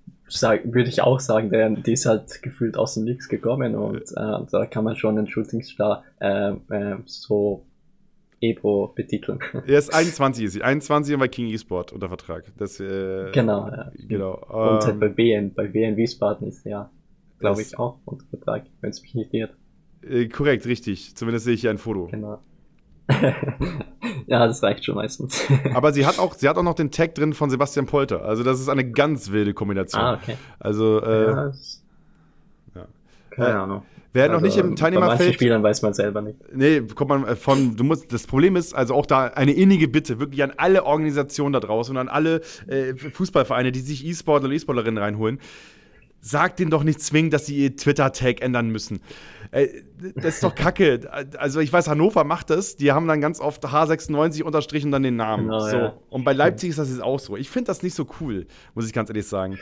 [0.64, 4.46] würde ich auch sagen, denn die ist halt gefühlt aus dem Nix gekommen und äh,
[4.50, 7.64] da kann man schon einen Shooting Star äh, äh, so
[8.44, 9.38] Ebro betiteln.
[9.66, 10.62] Er ist 21 ist sie.
[10.62, 12.44] 21 und bei King eSport unter Vertrag.
[12.58, 13.90] Das, äh, genau, ja.
[14.08, 14.34] Genau.
[14.34, 16.90] Und ähm, bei BN, bei BN Wiesbaden ist ja,
[17.38, 19.54] glaube ich, auch unter Vertrag, wenn es mich nicht irrt.
[20.02, 21.16] Äh, korrekt, richtig.
[21.16, 22.08] Zumindest sehe ich hier ein Foto.
[22.10, 22.40] Genau.
[24.26, 25.46] ja, das reicht schon meistens.
[25.74, 28.24] Aber sie hat auch, sie hat auch noch den Tag drin von Sebastian Polter.
[28.24, 30.02] Also das ist eine ganz wilde Kombination.
[30.02, 30.36] Ah, okay.
[30.58, 31.52] Also äh, ja,
[32.74, 32.86] ja.
[33.30, 33.82] Keine äh, Ahnung.
[34.14, 35.18] Wer also, noch nicht im Teilnehmerfeld.
[35.18, 36.38] Bei manchen Spielern weiß man selber nicht.
[36.54, 39.88] Nee, kommt man äh, von, du musst, das Problem ist, also auch da eine innige
[39.88, 44.46] Bitte, wirklich an alle Organisationen da draußen und an alle äh, Fußballvereine, die sich E-Sportler
[44.46, 45.40] oder E-Sportlerinnen reinholen.
[46.20, 49.00] Sagt denen doch nicht zwingend, dass sie ihr Twitter-Tag ändern müssen.
[49.50, 49.66] Äh,
[50.14, 51.00] das ist doch kacke.
[51.36, 52.76] Also ich weiß, Hannover macht das.
[52.76, 55.46] Die haben dann ganz oft H96 unterstrichen und dann den Namen.
[55.46, 55.76] Genau, so.
[55.76, 55.94] Ja.
[56.08, 57.36] Und bei Leipzig ist das jetzt auch so.
[57.36, 58.46] Ich finde das nicht so cool,
[58.76, 59.58] muss ich ganz ehrlich sagen.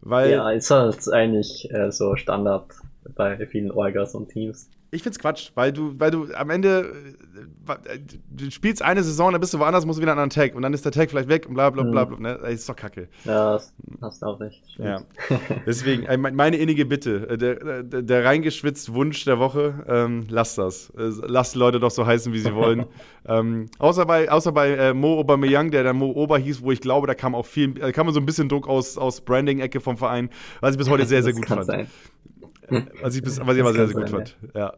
[0.00, 2.66] Weil, ja, ist halt eigentlich äh, so Standard
[3.14, 4.70] bei vielen Orgas und Teams.
[4.92, 6.92] Ich find's Quatsch, weil du, weil du am Ende,
[7.66, 7.98] äh,
[8.30, 10.62] du spielst eine Saison, dann bist du woanders, musst du wieder einen anderen Tag und
[10.62, 12.38] dann ist der Tag vielleicht weg und bla bla bla, bla ne?
[12.40, 13.08] Das ist doch kacke.
[13.24, 13.60] Ja,
[14.00, 14.62] hast auch recht.
[14.78, 15.02] Ja.
[15.66, 20.54] Deswegen, äh, meine innige Bitte, äh, der, der, der reingeschwitzt Wunsch der Woche, ähm, lass
[20.54, 20.92] das.
[20.94, 22.86] Lass die Leute doch so heißen, wie sie wollen.
[23.26, 26.80] ähm, außer bei, außer bei äh, Mo Aubameyang, der dann Mo Ober hieß, wo ich
[26.80, 29.96] glaube, da kam auch viel, da kam so ein bisschen Druck aus, aus Branding-Ecke vom
[29.96, 30.30] Verein,
[30.60, 31.66] was ich bis heute sehr, sehr gut fand.
[31.66, 31.88] Sein.
[33.00, 34.36] Was ich, bis, was ich immer sehr, sehr gut fand.
[34.54, 34.74] Ja.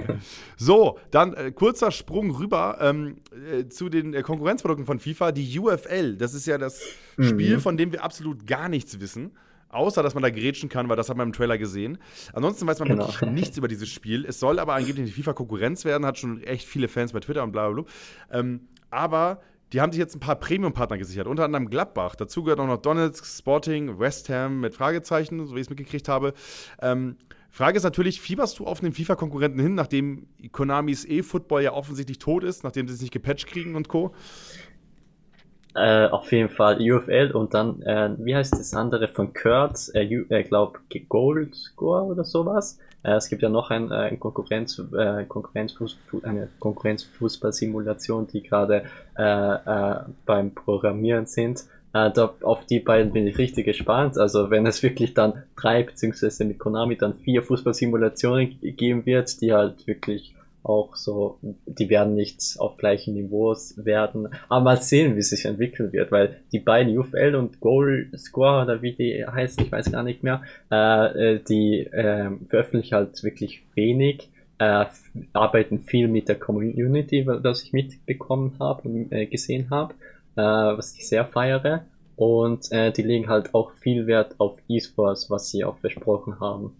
[0.56, 3.16] so, dann äh, kurzer Sprung rüber ähm,
[3.52, 5.32] äh, zu den äh, Konkurrenzprodukten von FIFA.
[5.32, 6.82] Die UFL, das ist ja das
[7.16, 7.24] mhm.
[7.24, 9.32] Spiel, von dem wir absolut gar nichts wissen.
[9.68, 11.98] Außer, dass man da grätschen kann, weil das hat man im Trailer gesehen.
[12.32, 13.08] Ansonsten weiß man genau.
[13.08, 14.24] wirklich nichts über dieses Spiel.
[14.24, 17.52] Es soll aber angeblich eine FIFA-Konkurrenz werden, hat schon echt viele Fans bei Twitter und
[17.52, 17.92] bla bla bla.
[18.38, 18.60] Ähm,
[18.90, 19.42] aber
[19.72, 22.14] die haben sich jetzt ein paar Premium-Partner gesichert, unter anderem Gladbach.
[22.14, 26.08] Dazu gehört auch noch Donetsk, Sporting, West Ham mit Fragezeichen, so wie ich es mitgekriegt
[26.08, 26.34] habe.
[26.80, 27.16] Ähm,
[27.50, 32.44] Frage ist natürlich, fieberst du auf den FIFA-Konkurrenten hin, nachdem Konamis E-Football ja offensichtlich tot
[32.44, 34.12] ist, nachdem sie es nicht gepatcht kriegen und Co.?
[35.74, 39.90] Äh, auf jeden Fall UFL und dann, äh, wie heißt das andere von Kurtz?
[39.94, 42.78] Äh, ich äh, glaube Gold Score oder sowas.
[43.06, 48.84] Äh, es gibt ja noch ein, äh, ein Konkurrenz, äh, Konkurrenzfuß, eine Konkurrenzfußball-Simulation, die gerade
[49.16, 51.60] äh, äh, beim Programmieren sind.
[51.92, 54.18] Äh, da, auf die beiden bin ich richtig gespannt.
[54.18, 59.52] Also wenn es wirklich dann drei, beziehungsweise mit Konami dann vier Fußball-Simulationen geben wird, die
[59.52, 60.34] halt wirklich
[60.66, 64.28] auch so, die werden nicht auf gleichen Niveaus werden.
[64.48, 68.82] Aber mal sehen, wie sich entwickeln wird, weil die beiden UFL und Goal Score oder
[68.82, 73.62] wie die heißen, ich weiß gar nicht mehr, äh, äh, die äh, veröffentlichen halt wirklich
[73.74, 74.86] wenig, äh,
[75.32, 79.94] arbeiten viel mit der Community, was ich mitbekommen habe und äh, gesehen habe,
[80.34, 81.84] äh, was ich sehr feiere.
[82.16, 86.72] Und äh, die legen halt auch viel Wert auf E-Sports, was sie auch versprochen haben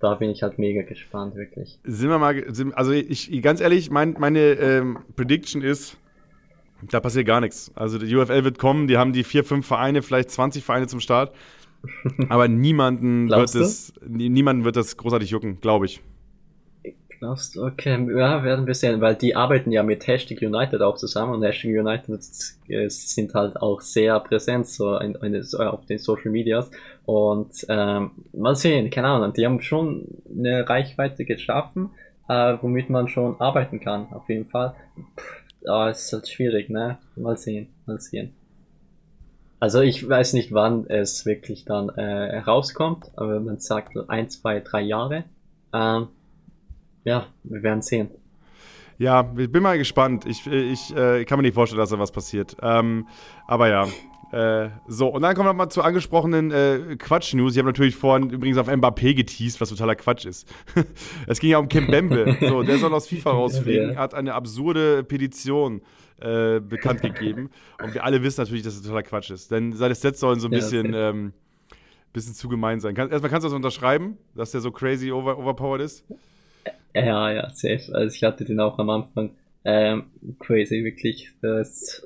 [0.00, 1.78] da bin ich halt mega gespannt, wirklich.
[1.84, 5.96] Sind wir mal, sind, also ich, ganz ehrlich, mein, meine ähm, Prediction ist,
[6.82, 7.72] da passiert gar nichts.
[7.74, 11.00] Also die UFL wird kommen, die haben die vier, fünf Vereine, vielleicht 20 Vereine zum
[11.00, 11.34] Start.
[12.28, 16.00] Aber niemanden wird es, niemanden wird das großartig jucken, glaube ich.
[17.20, 21.42] Okay, ja, werden wir sehen, weil die arbeiten ja mit Hashtag United auch zusammen und
[21.42, 26.70] Hashtag United sind halt auch sehr präsent so in, in, auf den Social Medias
[27.06, 31.90] und ähm, mal sehen, keine Ahnung, die haben schon eine Reichweite geschaffen,
[32.28, 34.74] äh, womit man schon arbeiten kann, auf jeden Fall.
[35.66, 36.98] Aber es ist halt schwierig, ne?
[37.16, 38.32] Mal sehen, mal sehen.
[39.58, 44.60] Also ich weiß nicht, wann es wirklich dann äh, rauskommt, aber man sagt ein, zwei,
[44.60, 45.24] drei Jahre.
[45.72, 46.08] Ähm,
[47.04, 48.10] ja, wir werden sehen.
[48.98, 50.26] Ja, ich bin mal gespannt.
[50.26, 52.56] Ich, ich äh, kann mir nicht vorstellen, dass da was passiert.
[52.60, 53.06] Ähm,
[53.46, 53.86] aber ja.
[54.30, 57.52] Äh, so, und dann kommen wir mal zu angesprochenen äh, Quatsch-News.
[57.52, 60.52] Ich habe natürlich vorhin übrigens auf Mbappé geteased, was totaler Quatsch ist.
[61.26, 62.36] es ging ja um Kim Bembe.
[62.40, 65.80] So, der soll aus FIFA rausfliegen, hat eine absurde Petition
[66.20, 67.50] äh, bekannt gegeben.
[67.82, 69.50] Und wir alle wissen natürlich, dass das totaler Quatsch ist.
[69.50, 71.18] Denn seine Sets sollen so ein bisschen, ja, okay.
[71.18, 71.32] ähm,
[72.12, 72.94] bisschen zu gemein sein.
[72.94, 76.04] Kann, erstmal kannst du das unterschreiben, dass der so crazy over, overpowered ist?
[76.94, 77.94] Ja, ja, safe.
[77.94, 79.30] Also ich hatte den auch am Anfang.
[79.64, 80.04] Ähm,
[80.38, 81.30] crazy, wirklich.
[81.42, 82.02] Das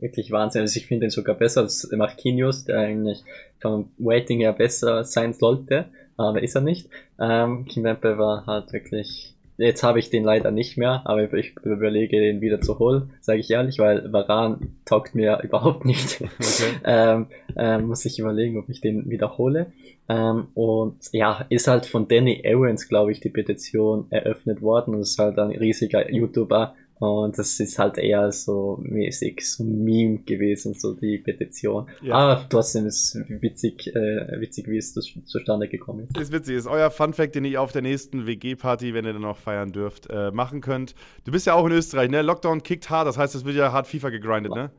[0.00, 0.62] wirklich Wahnsinn.
[0.62, 3.22] Also ich finde den sogar besser als Marquinhos, der eigentlich
[3.60, 6.88] vom Waiting her besser sein sollte, aber ist er nicht.
[7.20, 12.18] Ähm, Kimpembe war halt wirklich Jetzt habe ich den leider nicht mehr, aber ich überlege,
[12.18, 16.22] den wieder zu holen, sage ich ehrlich, weil Varan taugt mir überhaupt nicht.
[16.22, 16.80] Okay.
[16.84, 19.72] ähm, ähm, muss ich überlegen, ob ich den wiederhole.
[20.08, 25.02] Ähm, und ja, ist halt von Danny Aarons, glaube ich, die Petition eröffnet worden und
[25.02, 30.18] ist halt ein riesiger YouTuber Und das ist halt eher so mäßig so ein Meme
[30.18, 31.88] gewesen, so die Petition.
[32.02, 32.14] Ja.
[32.14, 36.20] Aber trotzdem ist es witzig, äh, witzig, wie es zu- zustande gekommen ist.
[36.20, 39.38] Ist witzig, ist euer Funfact, den ihr auf der nächsten WG-Party, wenn ihr dann noch
[39.38, 40.94] feiern dürft, äh, machen könnt.
[41.24, 42.20] Du bist ja auch in Österreich, ne?
[42.20, 44.70] Lockdown kickt hart, das heißt, es wird ja hart FIFA gegrindet, ne?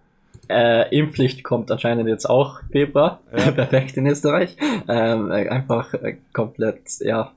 [0.47, 3.21] Äh, Impfpflicht kommt anscheinend jetzt auch Februar.
[3.35, 3.51] Ja.
[3.51, 4.55] Perfekt in Österreich.
[4.87, 7.33] Ähm, äh, einfach äh, komplett, ja,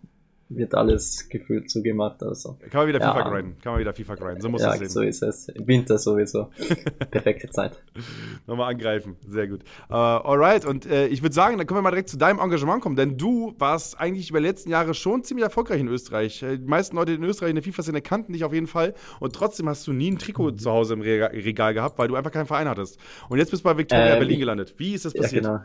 [0.50, 2.22] wird alles gefühlt zugemacht.
[2.22, 2.58] Also.
[2.70, 3.12] Kann man wieder Ja.
[3.14, 4.88] FIFA grinden, kann man wieder FIFA grinden, so muss ja, es sehen.
[4.90, 5.48] so ist es.
[5.48, 6.50] Im Winter sowieso.
[7.10, 7.82] Perfekte Zeit.
[8.46, 9.62] Nochmal angreifen, sehr gut.
[9.88, 12.82] Äh, alright, und äh, ich würde sagen, dann können wir mal direkt zu deinem Engagement
[12.82, 16.42] kommen, denn du warst eigentlich über die letzten Jahre schon ziemlich erfolgreich in Österreich.
[16.42, 19.34] Äh, Die meisten Leute in Österreich in der FIFA-Szene kannten dich auf jeden Fall und
[19.34, 22.30] trotzdem hast du nie ein Trikot zu Hause im Rega- Regal gehabt, weil du einfach
[22.30, 22.98] keinen Verein hattest.
[23.28, 24.74] Und jetzt bist du bei Victoria Ähm, Berlin gelandet.
[24.76, 25.44] Wie ist das Ja, passiert?
[25.44, 25.60] genau.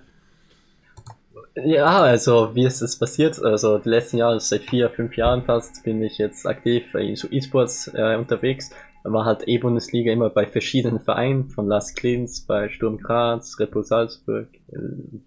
[1.66, 3.44] Ja, also wie ist es passiert?
[3.44, 7.92] Also die letzten Jahre, seit vier, fünf Jahren fast, bin ich jetzt aktiv in E-Sports
[7.94, 8.72] äh, unterwegs.
[9.04, 14.48] War halt E-Bundesliga immer bei verschiedenen Vereinen, von Las Klins, bei Sturm Graz, Bull Salzburg,
[14.72, 14.78] äh,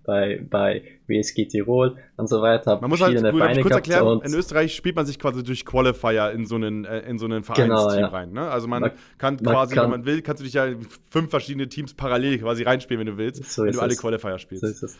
[0.04, 2.78] bei, bei WSG Tirol und so weiter.
[2.80, 5.64] Man muss halt gut, ich Vereine kurz erklären, in Österreich spielt man sich quasi durch
[5.64, 8.06] Qualifier in so einen, äh, in so einen Genau, Vereinsteam ja.
[8.08, 8.32] rein.
[8.32, 8.42] Ne?
[8.42, 10.86] Also man, Man- kann man quasi, kann- wenn man will, kannst du dich ja in
[11.08, 14.00] fünf verschiedene Teams parallel quasi reinspielen, wenn du willst, So wenn du alle es.
[14.00, 14.62] Qualifier spielst.
[14.64, 14.98] So ist es.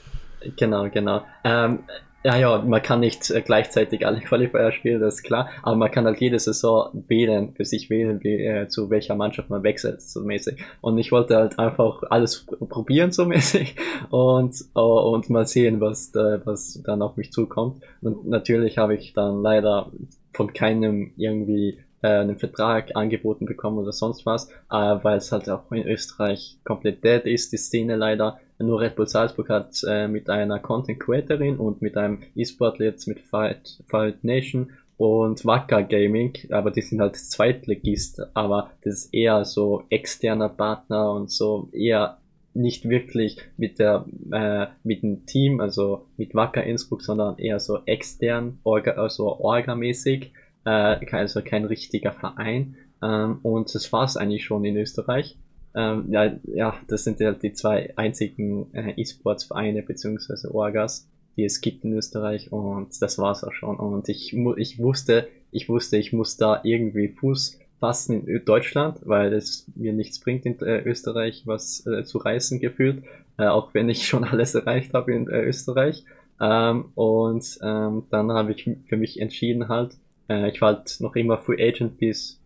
[0.57, 1.25] Genau, genau.
[1.45, 1.81] Ähm,
[2.25, 5.91] ja, ja, man kann nicht äh, gleichzeitig alle Qualifier spielen, das ist klar, aber man
[5.91, 10.03] kann halt jede Saison wählen, für sich wählen, wie, äh, zu welcher Mannschaft man wechselt,
[10.03, 10.63] so mäßig.
[10.81, 13.77] Und ich wollte halt einfach alles probieren, so mäßig,
[14.11, 17.83] und, äh, und mal sehen, was, da, was dann auf mich zukommt.
[18.01, 19.91] Und natürlich habe ich dann leider
[20.33, 25.49] von keinem irgendwie äh, einen Vertrag angeboten bekommen oder sonst was, äh, weil es halt
[25.49, 28.39] auch in Österreich komplett dead ist, die Szene leider.
[28.63, 33.07] Nur Red Bull Salzburg hat äh, mit einer Content Creatorin und mit einem E-Sportler jetzt
[33.07, 39.15] mit Fight, Fight Nation und Wacker Gaming, aber die sind halt Zweitligist, aber das ist
[39.15, 42.19] eher so externer Partner und so eher
[42.55, 47.79] nicht wirklich mit der äh, mit dem Team, also mit Wacker Innsbruck, sondern eher so
[47.87, 50.33] extern, orga, also orgamäßig,
[50.65, 52.77] äh, also kein richtiger Verein.
[53.03, 55.37] Ähm, und das war's eigentlich schon in Österreich.
[55.75, 61.61] Ähm, ja, ja, das sind halt die zwei einzigen äh, E-Sports-Vereine beziehungsweise Orgas, die es
[61.61, 63.77] gibt in Österreich und das war's auch schon.
[63.77, 69.33] Und ich, ich wusste, ich wusste, ich muss da irgendwie Fuß fassen in Deutschland, weil
[69.33, 73.03] es mir nichts bringt in äh, Österreich was äh, zu reißen gefühlt,
[73.39, 76.05] äh, auch wenn ich schon alles erreicht habe in äh, Österreich.
[76.41, 79.97] Ähm, und ähm, dann habe ich für mich entschieden halt,
[80.29, 82.41] äh, ich war halt noch immer Free Agent bis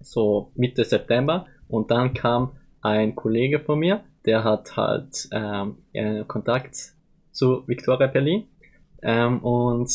[0.00, 6.24] so Mitte September und dann kam ein Kollege von mir, der hat halt ähm, äh,
[6.24, 6.94] Kontakt
[7.32, 8.44] zu Victoria Berlin.
[9.02, 9.90] Ähm, und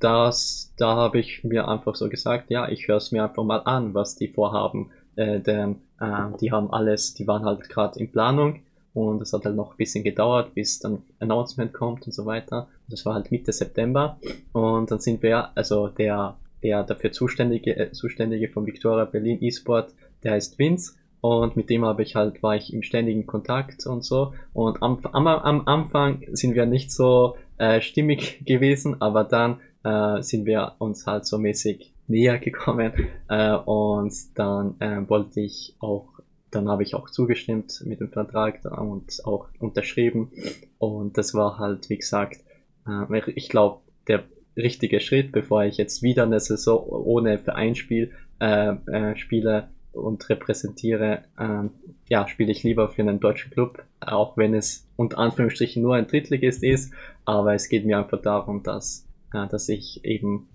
[0.00, 3.62] das, da habe ich mir einfach so gesagt, ja, ich höre es mir einfach mal
[3.64, 8.10] an, was die vorhaben, äh, denn ähm, die haben alles, die waren halt gerade in
[8.10, 8.62] Planung.
[8.92, 12.66] Und es hat halt noch ein bisschen gedauert, bis dann Announcement kommt und so weiter.
[12.88, 14.18] Das war halt Mitte September.
[14.52, 19.94] Und dann sind wir, also der der dafür zuständige, äh, zuständige von Victoria Berlin E-Sport,
[20.22, 24.04] der heißt Vince und mit dem habe ich halt, war ich im ständigen Kontakt und
[24.04, 24.32] so.
[24.52, 30.22] Und am, am, am Anfang sind wir nicht so äh, stimmig gewesen, aber dann äh,
[30.22, 32.92] sind wir uns halt so mäßig näher gekommen.
[33.28, 36.08] Äh, und dann äh, wollte ich auch,
[36.50, 40.32] dann habe ich auch zugestimmt mit dem Vertrag und auch unterschrieben.
[40.78, 42.42] Und das war halt, wie gesagt,
[42.86, 44.24] äh, ich glaube, der
[44.56, 51.24] richtige Schritt, bevor ich jetzt wieder eine Saison ohne Vereinsspiel äh, äh, spiele und repräsentiere,
[51.38, 51.70] ähm,
[52.08, 56.06] ja, spiele ich lieber für einen deutschen Club, auch wenn es unter Anführungsstrichen nur ein
[56.06, 56.92] Drittligist ist,
[57.24, 60.48] aber es geht mir einfach darum, dass, äh, dass ich eben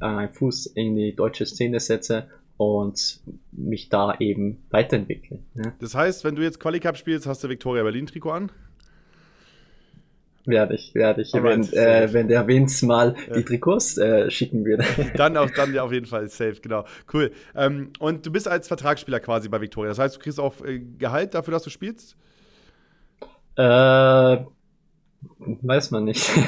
[0.00, 3.20] einen Fuß in die deutsche Szene setze und
[3.52, 5.38] mich da eben weiterentwickle.
[5.54, 5.72] Ne?
[5.78, 8.52] Das heißt, wenn du jetzt Quali Cup spielst, hast du Victoria Berlin Trikot an?
[10.44, 13.34] Werde ich, werde ich, Alright, wenn, äh, wenn der Vince mal Ja.
[13.34, 14.84] die Trikots äh, schicken würde.
[15.16, 16.84] Dann auch dann ja auf jeden Fall safe, genau.
[17.12, 17.30] Cool.
[17.54, 19.90] Ähm, und du bist als Vertragsspieler quasi bei Victoria.
[19.90, 22.16] Das heißt, du kriegst auch äh, Gehalt dafür, dass du spielst?
[23.56, 23.62] Äh,
[25.38, 26.28] weiß man nicht.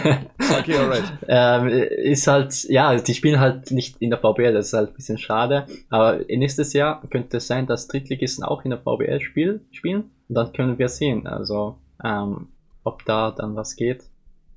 [0.59, 1.05] Okay, alright.
[1.29, 4.95] ähm, ist halt, ja, die spielen halt nicht in der VBL, das ist halt ein
[4.95, 5.67] bisschen schade.
[5.89, 10.11] Aber nächstes Jahr könnte es sein, dass Drittligisten auch in der VBL spiel, spielen.
[10.29, 12.49] Und dann können wir sehen, also ähm,
[12.85, 14.05] ob da dann was geht.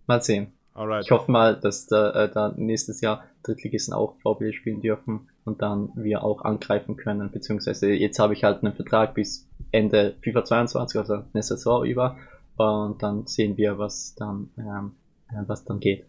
[0.06, 0.54] Mal sehen.
[0.74, 1.06] Alright.
[1.06, 5.62] Ich hoffe mal, dass da, äh, da nächstes Jahr Drittligisten auch VBL spielen dürfen und
[5.62, 7.32] dann wir auch angreifen können.
[7.32, 12.18] Beziehungsweise jetzt habe ich halt einen Vertrag bis Ende FIFA 22, also eine Saison über.
[12.58, 14.92] Und dann sehen wir, was dann, ähm,
[15.30, 16.06] äh, was dann geht.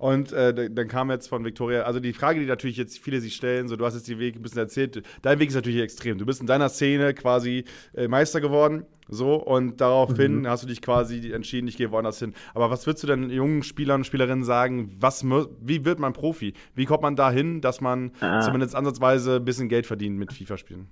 [0.00, 3.36] Und äh, dann kam jetzt von Victoria, also die Frage, die natürlich jetzt viele sich
[3.36, 6.16] stellen, so du hast jetzt den Weg ein bisschen erzählt, dein Weg ist natürlich extrem.
[6.16, 10.46] Du bist in deiner Szene quasi äh, Meister geworden, so, und daraufhin mhm.
[10.48, 12.32] hast du dich quasi entschieden, ich gehe woanders hin.
[12.54, 16.54] Aber was würdest du denn jungen Spielern und Spielerinnen sagen, was, wie wird man Profi?
[16.74, 18.40] Wie kommt man dahin, dass man ah.
[18.40, 20.86] zumindest ansatzweise ein bisschen Geld verdient mit FIFA-Spielen?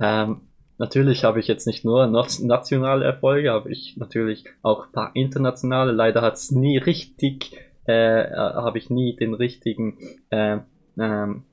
[0.00, 0.40] Ähm,
[0.78, 5.90] Natürlich habe ich jetzt nicht nur nationale Erfolge, habe ich natürlich auch ein paar internationale.
[5.90, 7.56] Leider hat es nie richtig,
[7.88, 9.98] äh, äh, habe ich nie den richtigen
[10.30, 10.58] äh,
[10.98, 11.44] ähm,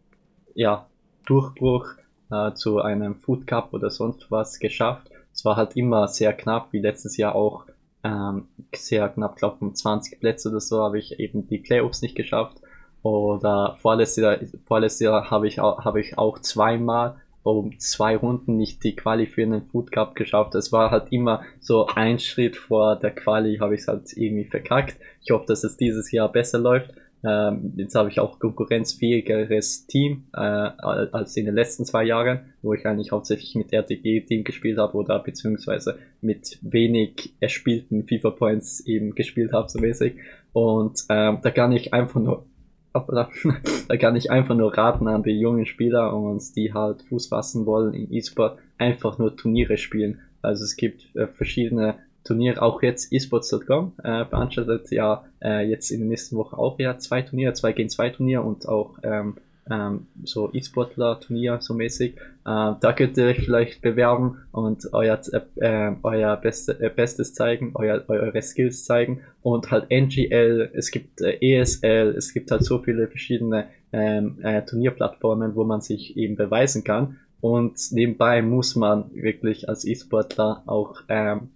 [0.56, 0.88] ja,
[1.26, 1.88] Durchbruch
[2.32, 5.10] äh, zu einem Food Cup oder sonst was geschafft.
[5.34, 7.66] Es war halt immer sehr knapp, wie letztes Jahr auch
[8.04, 12.16] ähm, sehr knapp, glaube um 20 Plätze oder so habe ich eben die Playoffs nicht
[12.16, 12.58] geschafft.
[13.02, 18.84] Oder vorletztes Jahr, vorletztes Jahr habe ich, habe ich auch zweimal um zwei Runden nicht
[18.84, 20.56] die Quali für einen Food Cup geschafft.
[20.56, 24.46] Es war halt immer so ein Schritt vor der Quali, habe ich es halt irgendwie
[24.46, 24.98] verkackt.
[25.22, 26.94] Ich hoffe, dass es dieses Jahr besser läuft.
[27.26, 32.74] Ähm, jetzt habe ich auch konkurrenzfähigeres Team äh, als in den letzten zwei Jahren, wo
[32.74, 39.54] ich eigentlich hauptsächlich mit RTG-Team gespielt habe oder beziehungsweise mit wenig erspielten FIFA-Points eben gespielt
[39.54, 40.16] habe, so mäßig.
[40.52, 42.46] Und ähm, da kann ich einfach nur
[43.88, 47.66] da kann ich einfach nur raten an die jungen Spieler und die halt Fuß fassen
[47.66, 50.20] wollen im E-Sport, einfach nur Turniere spielen.
[50.42, 56.02] Also es gibt äh, verschiedene Turniere, auch jetzt esports.com äh, veranstaltet ja äh, jetzt in
[56.02, 59.36] der nächsten Woche auch ja zwei Turniere, zwei gegen zwei Turniere und auch ähm,
[59.70, 62.16] ähm, so E-Sportler-Turnier so mäßig.
[62.16, 65.20] Äh, da könnt ihr euch vielleicht bewerben und euer,
[65.56, 71.22] äh, euer Beste, äh, Bestes zeigen, euer, eure Skills zeigen und halt NGL, es gibt
[71.22, 76.36] äh, ESL, es gibt halt so viele verschiedene ähm, äh, Turnierplattformen, wo man sich eben
[76.36, 77.20] beweisen kann.
[77.42, 81.50] Und nebenbei muss man wirklich als E-Sportler auch ähm,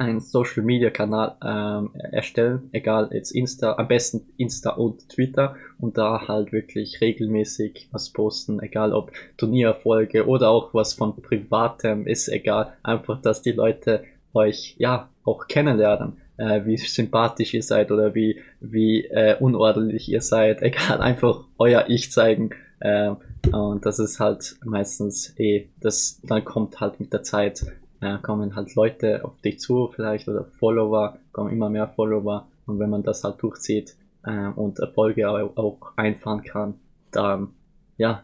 [0.00, 5.98] einen Social Media Kanal ähm, erstellen, egal jetzt Insta, am besten Insta und Twitter und
[5.98, 12.28] da halt wirklich regelmäßig was posten, egal ob Turniererfolge oder auch was von privatem, ist
[12.28, 18.14] egal, einfach, dass die Leute euch ja auch kennenlernen, äh, wie sympathisch ihr seid oder
[18.14, 22.50] wie wie äh, unordentlich ihr seid, egal, einfach euer Ich zeigen.
[22.80, 23.10] Äh,
[23.52, 27.66] und das ist halt meistens eh, das dann kommt halt mit der Zeit
[28.00, 32.78] ja, kommen halt Leute auf dich zu vielleicht oder Follower, kommen immer mehr Follower und
[32.78, 36.74] wenn man das halt durchzieht äh, und Erfolge auch, auch einfahren kann,
[37.10, 37.48] dann
[37.96, 38.22] ja,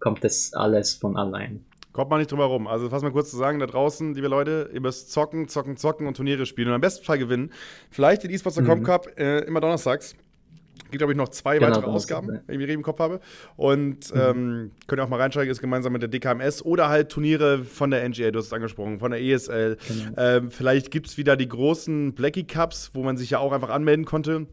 [0.00, 1.64] kommt das alles von allein.
[1.92, 2.66] Kommt man nicht drum herum.
[2.66, 6.06] Also, fass mal kurz zu sagen, da draußen, liebe Leute, ihr müsst zocken, zocken, zocken
[6.06, 7.50] und Turniere spielen und am besten Fall gewinnen.
[7.90, 8.82] Vielleicht den eSports.com mhm.
[8.84, 10.14] Cup äh, immer donnerstags.
[10.90, 13.20] Gibt, glaube ich, noch zwei genau, weitere Ausgaben, wenn ich mich im Kopf habe.
[13.56, 14.20] Und mhm.
[14.20, 17.90] ähm, könnt ihr auch mal reinsteigen, ist gemeinsam mit der DKMS oder halt Turniere von
[17.90, 19.76] der NGA, du hast es angesprochen, von der ESL.
[19.86, 20.12] Genau.
[20.16, 23.70] Ähm, vielleicht gibt es wieder die großen Blackie Cups, wo man sich ja auch einfach
[23.70, 24.46] anmelden konnte.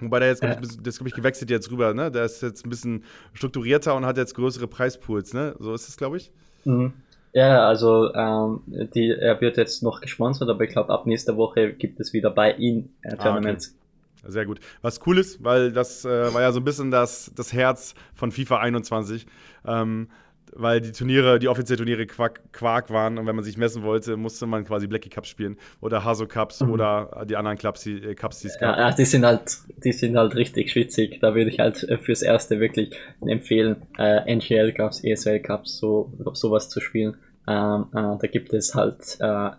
[0.00, 2.10] Wobei der jetzt, ich, das glaube ich, gewechselt jetzt rüber, ne?
[2.10, 5.56] Der ist jetzt ein bisschen strukturierter und hat jetzt größere Preispools, ne?
[5.58, 6.30] So ist es, glaube ich.
[6.64, 6.92] Mhm.
[7.32, 8.60] Ja, also ähm,
[8.94, 12.30] die, er wird jetzt noch gesponsert, aber ich glaube, ab nächster Woche gibt es wieder
[12.30, 13.77] bei ihm äh, Tournaments.
[14.26, 14.60] Sehr gut.
[14.82, 18.32] Was cool ist, weil das äh, war ja so ein bisschen das, das Herz von
[18.32, 19.26] FIFA 21.
[19.66, 20.08] Ähm,
[20.54, 24.16] weil die Turniere, die offiziellen Turniere Quark, Quark, waren und wenn man sich messen wollte,
[24.16, 26.70] musste man quasi Blackie Cups spielen oder Haso Cups mhm.
[26.70, 28.76] oder die anderen Cups, die, äh, Cups, die es gab.
[28.76, 31.18] Ja, die sind halt, die sind halt richtig schwitzig.
[31.20, 32.90] Da würde ich halt äh, fürs Erste wirklich
[33.20, 37.16] empfehlen, äh, NGL Cups, ESL Cups, so sowas zu spielen.
[37.46, 39.50] Ähm, äh, da gibt es halt äh,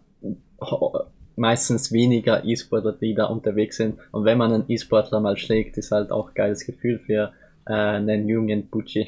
[1.39, 3.97] meistens weniger E-Sportler, die da unterwegs sind.
[4.11, 7.31] Und wenn man einen E-Sportler mal schlägt, ist halt auch ein geiles Gefühl für
[7.65, 9.07] äh, einen jungen Bucci.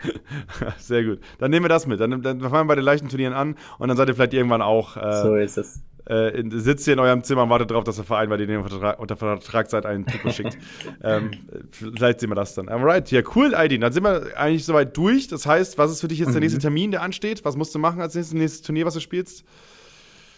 [0.78, 1.20] Sehr gut.
[1.38, 2.00] Dann nehmen wir das mit.
[2.00, 4.62] Dann, dann fangen wir bei den leichten Turnieren an und dann seid ihr vielleicht irgendwann
[4.62, 4.96] auch.
[4.96, 5.82] Äh, so ist es.
[6.04, 8.98] Äh, sitzt ihr in eurem Zimmer und wartet darauf, dass der Verein, weil ihr unter,
[8.98, 10.58] unter Vertrag seid, einen Trikot schickt.
[11.02, 11.30] ähm,
[11.70, 12.68] vielleicht sehen wir das dann.
[12.68, 13.82] Alright, ja, cool, Aidin.
[13.82, 15.28] Dann sind wir eigentlich soweit durch.
[15.28, 16.40] Das heißt, was ist für dich jetzt der mhm.
[16.40, 17.44] nächste Termin, der ansteht?
[17.44, 19.44] Was musst du machen als nächstes, nächstes Turnier, was du spielst?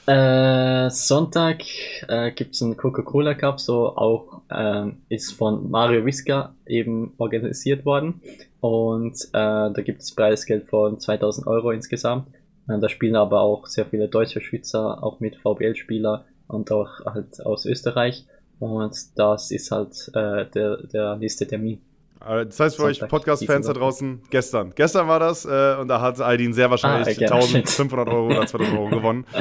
[0.06, 1.62] Äh, Sonntag
[2.08, 7.86] äh, gibt es einen Coca-Cola Cup, so auch äh, ist von Mario Visca eben organisiert
[7.86, 8.20] worden
[8.60, 12.28] und äh, da gibt es Preisgeld von 2000 Euro insgesamt.
[12.68, 17.40] Äh, da spielen aber auch sehr viele deutsche Schweizer, auch mit VBL-Spieler und auch halt
[17.40, 18.26] aus Österreich
[18.58, 21.80] und das ist halt äh, der, der nächste Termin.
[22.26, 24.72] Äh, das heißt für euch Podcast-Fans da draußen, gestern.
[24.74, 27.56] Gestern war das äh, und da hat Aidin sehr wahrscheinlich ah, okay.
[27.58, 29.24] 1500 Euro oder 2000 Euro gewonnen.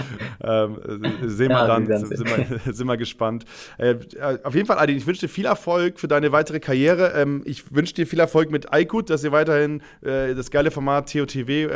[0.45, 3.45] Ähm, äh, sehen wir ja, dann, sind wir, sind wir gespannt.
[3.77, 7.13] Äh, äh, auf jeden Fall, Aidin, ich wünsche dir viel Erfolg für deine weitere Karriere.
[7.15, 11.11] Ähm, ich wünsche dir viel Erfolg mit iQut, dass ihr weiterhin äh, das geile Format
[11.11, 11.67] TOTW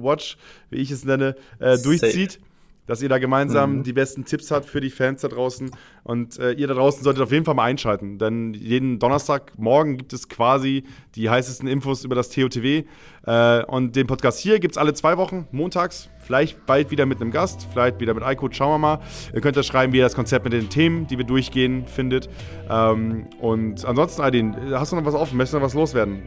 [0.00, 0.36] Watch,
[0.70, 1.34] wie ich es nenne,
[1.82, 2.38] durchzieht.
[2.86, 3.82] Dass ihr da gemeinsam mhm.
[3.84, 5.70] die besten Tipps habt für die Fans da draußen.
[6.04, 10.12] Und äh, ihr da draußen solltet auf jeden Fall mal einschalten, denn jeden Donnerstagmorgen gibt
[10.12, 12.84] es quasi die heißesten Infos über das TOTW.
[13.24, 16.08] Äh, und den Podcast hier gibt es alle zwei Wochen, montags.
[16.20, 18.98] Vielleicht bald wieder mit einem Gast, vielleicht wieder mit iCode, schauen wir mal.
[19.34, 22.28] Ihr könnt da schreiben, wie ihr das Konzept mit den Themen, die wir durchgehen, findet.
[22.68, 25.36] Ähm, und ansonsten, Adin, hast du noch was offen?
[25.36, 26.22] Möchtest du noch was loswerden?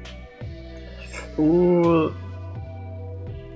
[1.38, 2.12] Uh,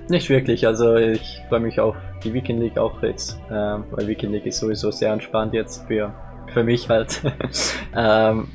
[0.08, 0.66] nicht wirklich.
[0.66, 4.58] Also ich freue mich auf die Weekend League auch jetzt, ähm, weil Weekend League ist
[4.58, 6.12] sowieso sehr entspannt jetzt für,
[6.52, 7.22] für mich halt.
[7.96, 8.48] ähm,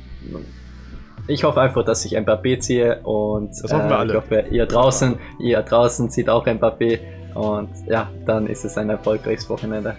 [1.28, 4.12] ich hoffe einfach, dass ich Mbappé ziehe und das hoffen wir alle.
[4.12, 7.00] ich hoffe, ihr draußen, ihr draußen zieht auch Mbappé
[7.36, 9.96] und ja, dann ist es ein erfolgreiches Wochenende.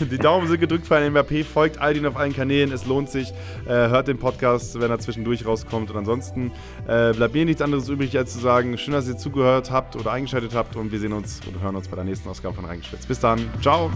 [0.00, 1.44] Die Daumen sind gedrückt für einen MVP.
[1.44, 2.72] Folgt Aldin auf allen Kanälen.
[2.72, 3.30] Es lohnt sich.
[3.66, 5.90] Äh, hört den Podcast, wenn er zwischendurch rauskommt.
[5.90, 6.50] Und ansonsten
[6.86, 10.12] äh, bleibt mir nichts anderes übrig, als zu sagen, schön, dass ihr zugehört habt oder
[10.12, 10.76] eingeschaltet habt.
[10.76, 13.06] Und wir sehen uns und hören uns bei der nächsten Ausgabe von Reingeschwitzt.
[13.06, 13.38] Bis dann.
[13.60, 13.90] Ciao.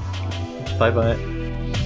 [0.79, 1.82] Bye, bye.